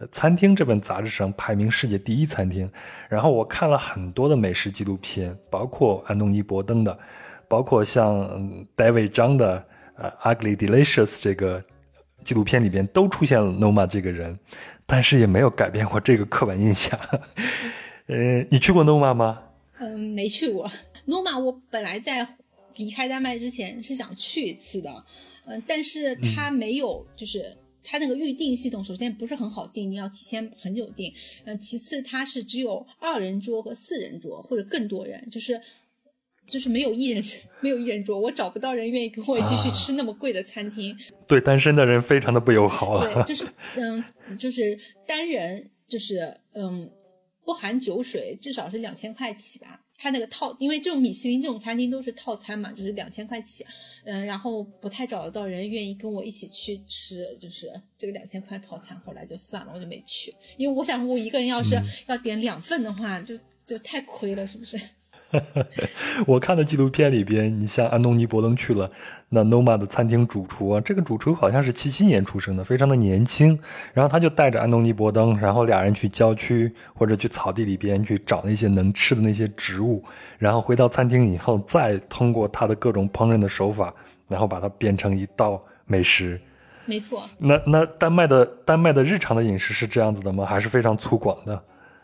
[0.10, 2.70] 《餐厅》这本杂志上排名世界第一餐厅。
[3.08, 6.98] 然后我看了很多的美食纪录片，包括安东尼·伯登的，
[7.48, 8.28] 包括像
[8.76, 9.66] David 张的
[9.96, 11.64] 呃《Ugly Delicious》这个
[12.24, 14.38] 纪录片里边都出现了 Noma 这个人，
[14.86, 16.98] 但是也没有改变过这个刻板印象。
[18.06, 19.42] 呃，你去过 Noma 吗？
[19.78, 20.68] 嗯，没去过。
[21.06, 22.26] Noma 我本来在
[22.76, 25.04] 离开丹麦之前是想去一次的，
[25.46, 31.12] 嗯，但是它没有，就是它那个预定系统，首先不是很好定，你要提前很久定。
[31.44, 35.60] 嗯，其次它是只有二人桌和四人桌或者更多人，就是
[36.48, 37.22] 就是没有一人
[37.60, 40.96] 没有一人桌，我找不到人愿意跟我继续吃那么贵的餐厅。
[41.26, 44.04] 对单身的人非常的不友好对，就是 嗯，
[44.38, 46.90] 就是单人就是嗯。
[47.44, 49.80] 不含酒水，至少是两千块起吧。
[50.02, 53.64] 它那个套，因为这种米其林这种餐厅都是套餐嘛，就是两千块起。
[54.02, 60.34] 嗯，然后不太找得到人愿意跟我一起去吃，就是这个两千块套餐，后来就算了，我就没去。
[60.56, 64.76] 因为我想，我一个人要是要点两份的话，就就太亏了，是不是？
[66.26, 68.90] 我看的纪录片里边，你像安东尼·伯登去了
[69.30, 73.58] 那 Noma 的餐厅主厨啊，这个主厨好像是七七年出生的，非常的年轻。
[73.94, 80.04] 然后他就带着安东尼·伯登，然后俩人去郊区或者去草地里边去找那些能吃的那些植物，
[80.38, 83.92] 然后回到餐厅以后，再通过他的各种烹饪的手法，
[84.28, 86.40] 然后把它变成一道美食。
[86.84, 87.22] 没错。
[87.38, 90.44] 那那丹麦的丹麦的日常的饮食是这样子的吗？
[90.44, 91.62] 还是非常粗犷的？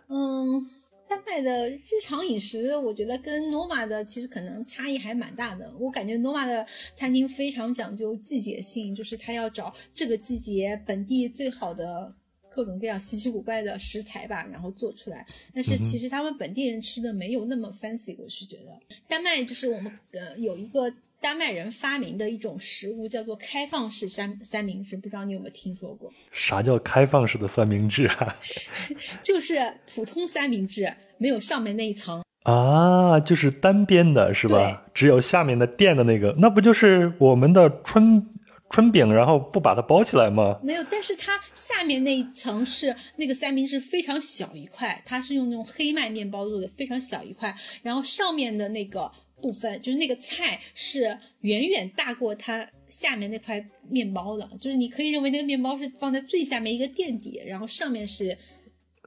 [0.09, 0.78] 嗯。
[1.09, 5.73] 丹麦的日常饮食，我觉得跟诺玛的其实可能差异还蛮大的。
[5.79, 12.15] 我感觉诺玛的餐厅非常讲究季节性，就是他要找这个季节本地最好的
[12.51, 15.27] 各种各样稀奇古怪的食材吧，然后做出来。
[15.55, 18.79] 但是其实他们本地人吃的没有那么 fancy，我是觉得
[19.09, 20.93] 丹麦就是我们呃有一个。
[21.21, 26.11] 丹麦人发明的一种食物叫做开放式三三明治，不知道你有没有听说过？
[26.33, 28.37] 啥叫开放式的三明治啊？
[29.21, 34.85] 就是普通三明治没有上面那一层啊，就是单边的是吧？
[34.95, 38.25] 只有下面的垫的那个，那不就是我们的春
[38.71, 40.61] 春饼，然后不把它包起来吗？
[40.63, 47.53] 没有，但是它下面那一层是那个三明治非常小一块，它是用那种黑麦面包做的，非常小一块，
[47.83, 49.11] 然后上面的那个。
[49.41, 58.37] 部分就是那个菜是远远大过它下面那块面包的，就是你可以认为那个面包是放在最下面一个垫底，然后上面是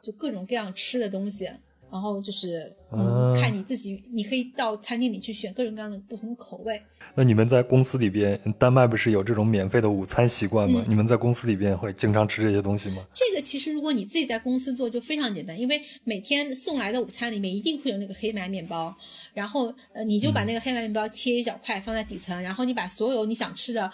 [0.01, 1.49] 就各种各样吃的东西。
[1.91, 6.81] 然后就是嗯，看你自己，你可以到餐厅里去选各种各样的不同口味。
[7.15, 10.83] 那你们在公司里边，丹麦不是有这种免费的午餐习惯吗？
[10.87, 13.05] 你们在公司里边会经常吃这些东西吗？
[13.13, 18.93] 这个其实如果你自己在公司做就非常简单，因为每天送来的午餐里面一定会有那个黑麦面包，
[19.33, 23.89] 然后呃你就把那个黑麦面包切一小块放在底层，然后你把所有你想吃的，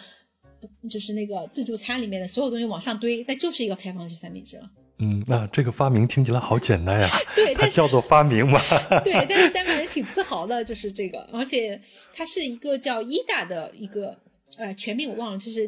[0.89, 4.69] 就是那个自助餐里面的所有东西往上堆，那就是一个开放式三明治了。
[4.99, 7.07] 嗯，那这个发明听起来好简单呀。
[7.35, 8.59] 对，它叫做发明嘛。
[9.05, 11.79] 对，但是丹麦人挺自豪的，就是这个，而且
[12.11, 14.17] 它是一个叫伊达的一个，
[14.57, 15.67] 呃，全名我忘了，就是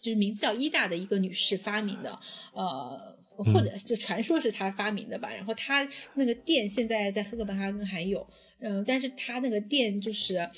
[0.00, 2.16] 就是名字叫伊达的一个女士发明的，
[2.52, 5.28] 呃，或者就传说是她发明的吧。
[5.34, 8.24] 然后她那个店现在在赫本哈根还有，
[8.60, 10.48] 嗯，但是她那个店就是，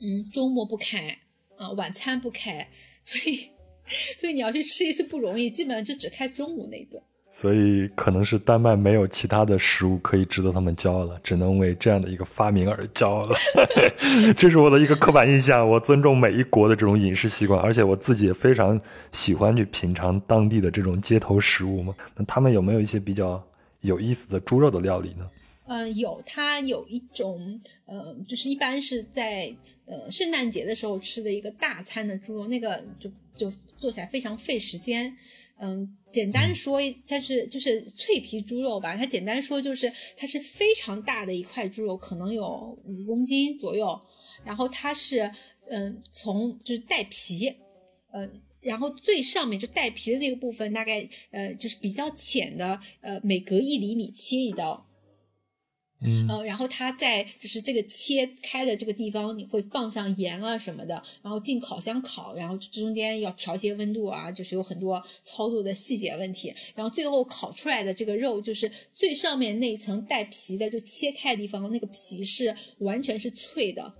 [0.00, 1.18] 嗯，周末不开，
[1.58, 2.66] 啊，晚餐不开，
[3.02, 3.50] 所以
[4.18, 7.02] 所以你要去吃一次不容易，基本上就只开中午那顿。
[7.30, 13.36] 所以可能是丹麦没有其他的食物可以值得他们骄傲了，只能为这样的一个发明而骄傲了。
[14.36, 15.68] 这是我的一个刻板印象。
[15.68, 18.80] 我尊重每一国的这种饮食习惯，而且我自己也非常
[19.12, 21.94] 喜欢去品尝当地的这种街头食物嘛。
[22.16, 23.40] 那他们有没有一些比较
[23.82, 25.30] 有意思的猪肉的料理呢？
[25.68, 29.54] 嗯，有，它有一种，呃，就是一般是在
[29.84, 35.14] 呃圣诞节的时候吃的一个大餐的猪肉，那个就就做起来非常费时间。
[35.60, 38.96] 嗯，简单说，它是就是脆皮猪肉吧。
[38.96, 44.00] 它简单说就是它是非常大的一块猪肉，可能有五公斤左右。
[44.44, 45.30] 然后它是
[45.68, 47.52] 嗯，从就是带皮，
[48.12, 54.87] 嗯，然后最上面就带皮的那个部分，大概呃就是比较浅的，呃，每隔一厘米切一刀。
[56.00, 66.54] 嗯，呃，然后它在就是这个切开的这个地方，你会放上盐啊什么的，然后进烤箱烤，然后中间要调节温度啊，就是有很多操作的细节问题。
[66.76, 73.92] 然后最后烤出来的这个肉，就是最上面那一层带皮的，就切开的地方，那个皮是完全是脆的，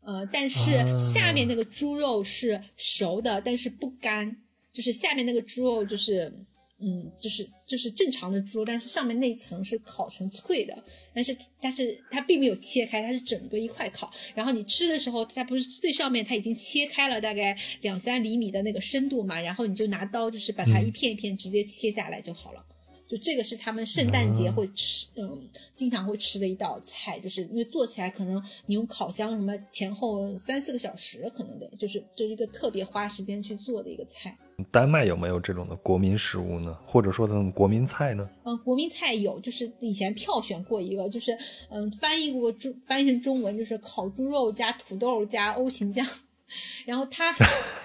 [0.00, 4.36] 呃，但是下面那个猪肉是熟的，但是不干，
[4.72, 6.32] 就是下面那个猪肉就是。
[6.80, 10.80] 嗯，就是就是正常的猪肉，但是上面那一层是烤成脆的，
[11.18, 14.08] 但是但是它并没有切开，它是整个一块烤。
[14.36, 22.64] 然后你吃的时候，它不是最上面它已经切开了大概两三厘米的那个深度嘛，然后你就拿刀就是把它一片一片直接切下来就好了。
[23.08, 34.38] 就这个是他们圣诞节会吃，嗯，经常会吃的一道菜，就是因为做起来可能你用烤箱什么前后三四个小时可能得，就是就是一个特别花时间去做的一个菜。
[34.70, 36.76] 丹麦有没有这种的国民食物呢？
[36.84, 38.28] 或者说这种国民菜呢？
[38.44, 41.36] 嗯，国民菜有，就是以前票选过一个，就是
[41.70, 46.04] 嗯翻译过中翻译成中文就是烤猪肉加土豆加欧芹酱。
[46.86, 47.30] 然后它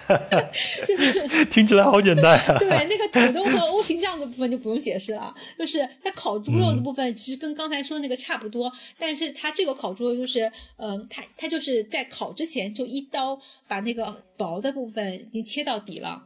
[0.88, 2.56] 就是听起来好简单啊。
[2.58, 5.34] 对，那个土豆和欧芹酱的部分就不用解释了。
[5.58, 16.24] 就是它烤猪肉的部分，其实跟刚才说那个差不多，但是它这个烤猪肉就是，嗯，它它就是在烤之前就一刀把那个薄的部分已经切到底了，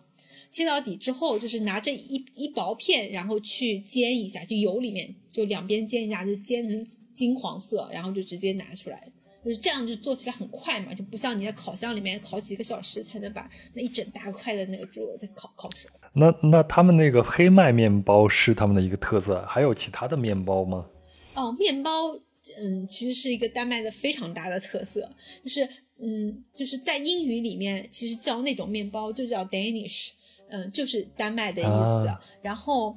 [0.51, 9.11] 切到底之后就是拿这一一薄片，然后去煎一下，就油里面就两边煎一下，就煎成金黄色，然后就直接拿出来。
[9.44, 15.88] 就是这样，就做起来很快嘛，就不像你在烤箱里面烤几个小时才能把那一整大块的那个猪肉再烤烤熟。
[16.12, 20.86] 那那他们那个黑麦面包是他们的一个特色，还有其他的面包吗？
[21.34, 22.18] 哦，面包，
[22.59, 25.09] 嗯，其实是一个丹麦的非常大的特色，
[25.42, 25.66] 就是
[25.99, 30.11] 嗯，就是在英语里面，其实叫那种面包就叫 Danish，
[30.51, 32.18] 嗯，就是丹麦的意思。
[32.42, 32.96] 然后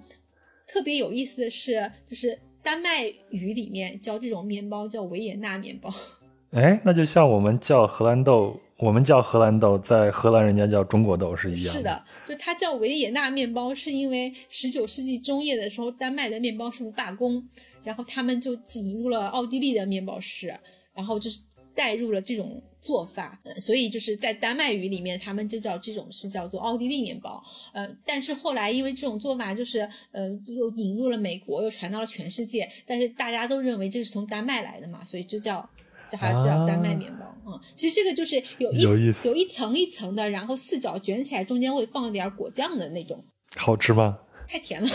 [0.67, 5.89] 特别有意思的是，就是丹麦语里面叫这种面包叫维也纳面包。
[6.51, 8.59] 哎，那就像我们叫荷兰豆。
[8.81, 11.71] 我们叫荷兰豆，在荷兰人家叫中国豆是一样。
[11.71, 17.47] 是的，就它叫维也纳面包，是因为十九世纪中叶的时候，丹麦的面包师傅罢工，
[17.83, 20.51] 然后他们就引入了奥地利的面包师，
[20.95, 21.41] 然后就是
[21.75, 27.43] 带入了这种做法，所以就是在丹麦语里面，他们就叫这种是叫做奥地利面包。
[27.73, 29.79] 呃，但是后来因为这种做法就是
[30.11, 35.69] 呃又引入了美国，又传到了全世界，但是大家都认为这是从丹麦来的嘛，所以就叫。
[36.17, 38.81] 还叫丹麦面包啊，其实这个就是有一
[39.23, 43.23] 有一层一层的，然后四角卷起来，中间会放点果酱的那种。
[43.55, 44.19] 好吃吗？
[44.45, 44.89] 太甜了，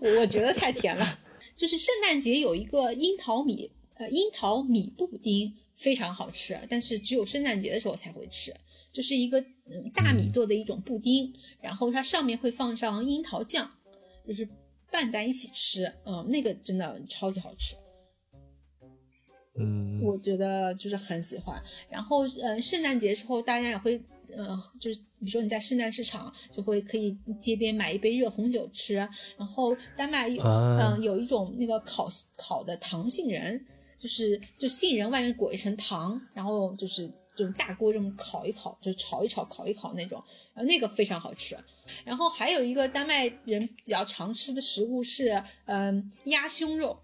[0.00, 1.20] 我我觉得太甜了。
[1.54, 8.52] 就是圣诞节有一个樱桃米呃樱桃米布丁非常好吃，但是只有圣诞节的时候才会吃。
[8.92, 11.30] 就是一个嗯大米做的一种布丁，
[11.60, 13.70] 然后它上面会放上樱桃酱，
[14.26, 14.48] 就是
[14.90, 17.76] 拌在一起吃，嗯，那个真的超级好吃。
[19.58, 21.62] 嗯，我觉得就是很喜欢。
[21.90, 24.00] 然后，呃，圣诞节之后，大家也会，
[24.34, 28.94] 呃，就是比如说你在圣诞市场，就会可以街边买一杯热红酒吃。
[28.94, 33.62] 然后，丹麦有，嗯，有一种那个烤烤的糖杏仁，
[33.98, 40.22] 就是就杏仁外面裹一层糖，然后就是这种大锅这么烤一烤，就炒一炒，烤一烤那种，
[40.54, 41.56] 然后那个非常好吃。
[42.04, 46.98] 然后还有一个丹麦人比较常吃的食物是，嗯，鸭胸肉。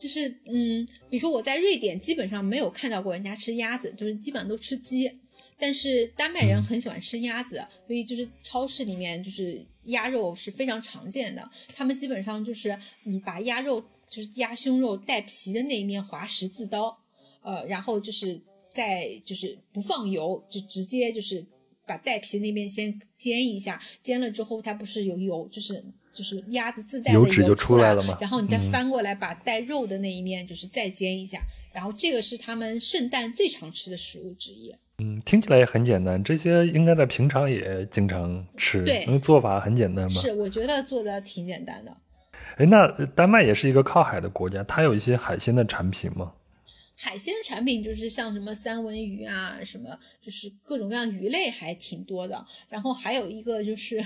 [0.00, 5.10] 就是嗯，比如说我在瑞典基本上没有看到过人家吃鸭子，就是基本上都吃鸡。
[5.56, 11.48] 但是丹麦人很喜欢吃鸭子，所以就是超市里面就是鸭肉是非常常见的。
[11.74, 13.82] 他们基本上就是嗯，把鸭肉
[14.14, 16.96] 就是鸭胸肉带皮的那一面划十字刀，
[17.42, 18.40] 呃，然后就是
[18.72, 21.44] 再就是不放油，就直接就是
[21.86, 25.84] 把带皮那面先煎一下，煎了之后它不是有油，就是。
[26.16, 31.40] 就是鸭子自带的油脂就出来了嘛，然后你再翻过来把带肉的那一面就是再煎一下，
[31.72, 34.72] 然后这个是他们圣诞最常吃的食物之一。
[34.98, 40.10] 嗯，听起来也很简单，这些应该在平常也经常吃，对，因为做法很简单嘛。
[40.10, 41.96] 是，我觉得做的挺简单的。
[42.56, 46.32] 哎，那丹麦也是一个靠海的国家，它有一些海鲜的产品吗？
[46.96, 52.46] 海鲜产品就是像什么三文鱼啊，什么就是各种各样鱼类还挺多的。
[52.68, 54.00] 然后还有一个就是，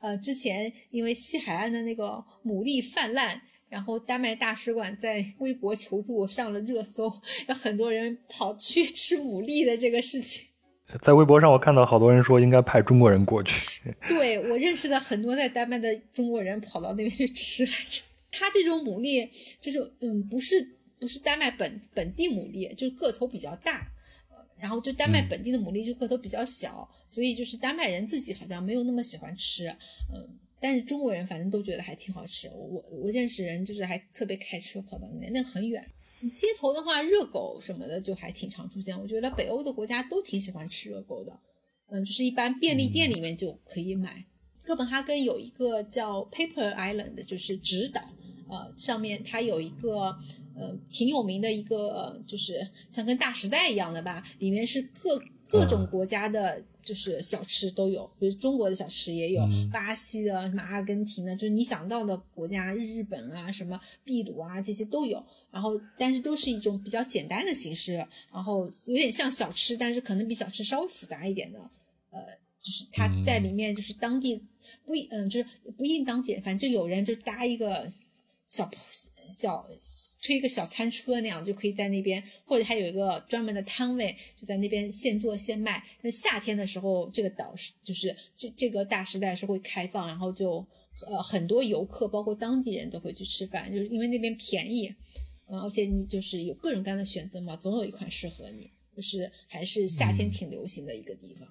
[0.00, 7.12] 呃，之前因为西海岸的那个牡蛎泛滥，然后丹麦大使馆在微博求助上了热搜，
[7.48, 10.46] 有很多人跑去吃牡蛎的这个事情。
[11.00, 13.94] 在微博上我看到好多人说应该派中国人过去。
[14.08, 18.02] 对我认识的很多在丹麦的中国人跑到那边去吃来着。
[18.30, 19.28] 他这种牡蛎
[19.60, 20.76] 就是嗯不是。
[21.00, 23.86] 不是丹麦本本地牡蛎，就是个头比较大，
[24.58, 29.68] 然后就丹麦本地的牡蛎就个头比较小，所以就是丹麦人自己好像没有那么喜欢吃，
[30.12, 30.28] 嗯，
[30.58, 32.48] 但是中国人反正都觉得还挺好吃。
[32.48, 35.88] 我我认识人就是还特别开车跑到那边，那很远。
[36.32, 38.98] 街头的话，热狗什么的就还挺常出现。
[39.00, 41.38] 我觉得北欧的国家都挺喜欢吃热狗的，
[41.90, 44.24] 嗯，就是一般便利店里面就可以买。
[44.64, 48.00] 哥本哈根有一个叫 Paper Island，就是纸岛，
[48.48, 50.16] 呃，上面它有一个。
[50.60, 52.54] 呃，挺有名的一个，就是
[52.90, 55.16] 像跟大时代一样的吧，里面是各
[55.48, 65.22] 各种国家的，就是小吃都有，比如中国的小吃也有，巴西的、什么阿根廷的，就是你想到的国家，日本啊、什么秘鲁啊这些都有。
[65.50, 67.92] 然后，但是都是一种比较简单的形式，
[68.32, 71.58] 然后有点像小吃，但是可能比小吃稍微复杂一点的。
[72.10, 72.20] 呃，
[72.62, 74.42] 就是它在里面，就是当地
[74.86, 77.86] 不一，嗯，就是不一定当地人，反正就有人就搭一个。
[78.50, 78.64] 小
[79.32, 79.64] 小
[80.22, 85.82] 推一个小餐车那样就可以在那边，或者还有一个专门的摊位，就在那边现做现卖。
[86.02, 90.66] 那夏天的时候，这个岛是就是这这个大时代是会开放，然后就
[91.06, 94.94] 呃很多游客，包括当地人都会去吃饭，就是因为那边便宜，
[95.48, 101.48] 嗯，而且你就是有各种各样的选择嘛，总有一款适合你，就是还是夏天挺流行的一个地方。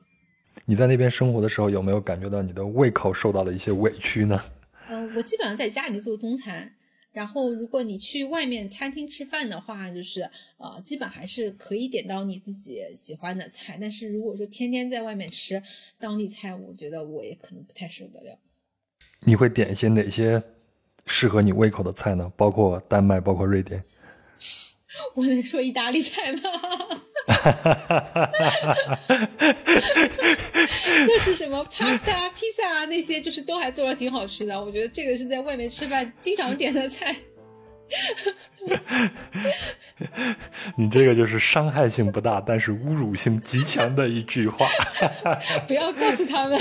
[0.66, 4.42] 你在那边生活的时候，有没有感觉到你的胃口受到了一些委屈呢？
[4.90, 6.74] 嗯，我基本上在家里做中餐。
[7.18, 10.22] 然后，如果你去外面餐厅吃饭的话，就是
[10.58, 13.76] 呃，基本还是可以点到你自己喜欢的菜。
[13.82, 15.60] 但是如果说天天在外面吃
[15.98, 18.38] 当地菜，我觉得我也可能不太受得了。
[19.22, 20.40] 你会点一些哪些
[21.08, 22.32] 适合你胃口的菜呢？
[22.38, 23.84] 包括丹麦，包括瑞典。
[25.16, 26.40] 我能说意大利菜吗？
[31.08, 34.60] 就是什么 pasta、披萨啊，那些就是都还做的挺好吃的。
[34.60, 37.16] 我觉得这个是在外面吃饭经常点的菜。
[40.76, 44.66] 你这个就是伤害性不大，但是侮辱性极强的一句话。
[45.68, 46.60] 不要告诉他们。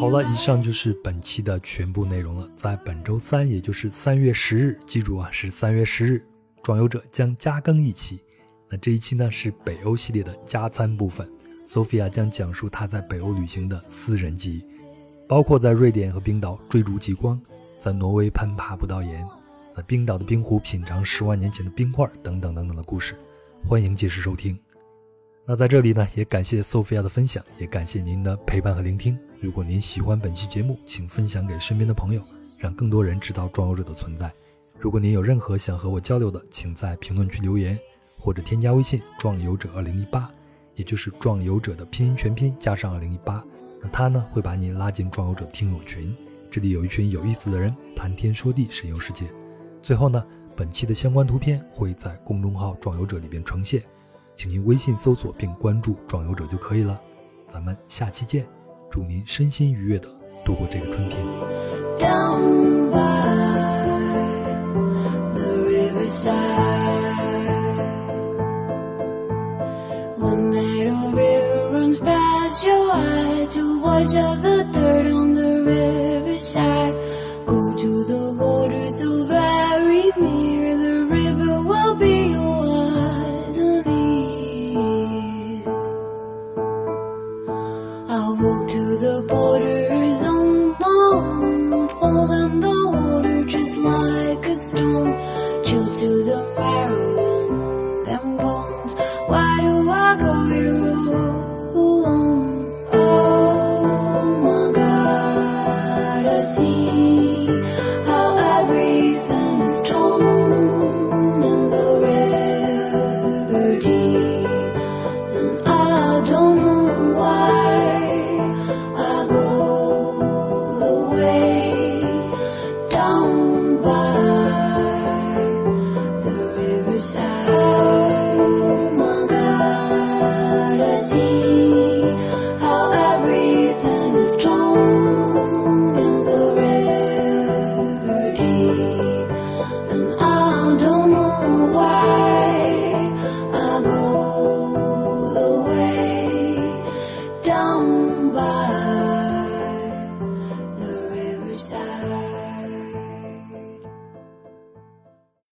[0.00, 2.48] 好了，以上就是本期的全部内容了。
[2.56, 6.24] 在本周三，也就是三月十日，记住啊，是三月十日，
[6.62, 8.20] 壮游者将加更一期。
[8.68, 11.30] 那这一期呢是北欧系列的加餐部分
[11.66, 14.64] ，Sophia 将讲述她在北欧旅行的私人记忆，
[15.28, 17.40] 包括在瑞典和冰岛追逐极光，
[17.78, 19.24] 在挪威攀爬不到岩，
[19.74, 23.14] 在冰岛的冰湖品尝十万年前的冰块等等等等的故事。
[23.64, 24.58] 欢迎届时收听。
[25.46, 29.18] 那在这里呢，也感谢 Sophia 的分享，也感谢您的陪伴和聆听。
[29.40, 32.22] 如果您喜欢本期节目，请分享给身边的朋友，
[32.58, 34.30] 让更多人知道壮游者的存在。
[34.78, 37.78] 如果您有任何想和我交流的，请在评论区留言，
[38.18, 40.30] 或者添加微信“壮游者二零一八”，
[40.74, 43.42] 也就是“壮游者”的拼音全拼加上二零一八。
[43.80, 46.14] 那他呢会把您拉进壮游者听友群，
[46.50, 49.24] 这里有一群有意思的人谈天说地，神游世界。
[49.82, 50.24] 最后呢，
[50.62, 53.82] 本期的相关图片会在公众号“壮游者”里边呈现。
[54.36, 57.00] 请您微信搜索并关注“壮游者”就可以了。
[57.48, 58.46] 咱们下期见，
[58.88, 60.08] 祝您身心愉悦的
[60.44, 61.26] 度过这个春天。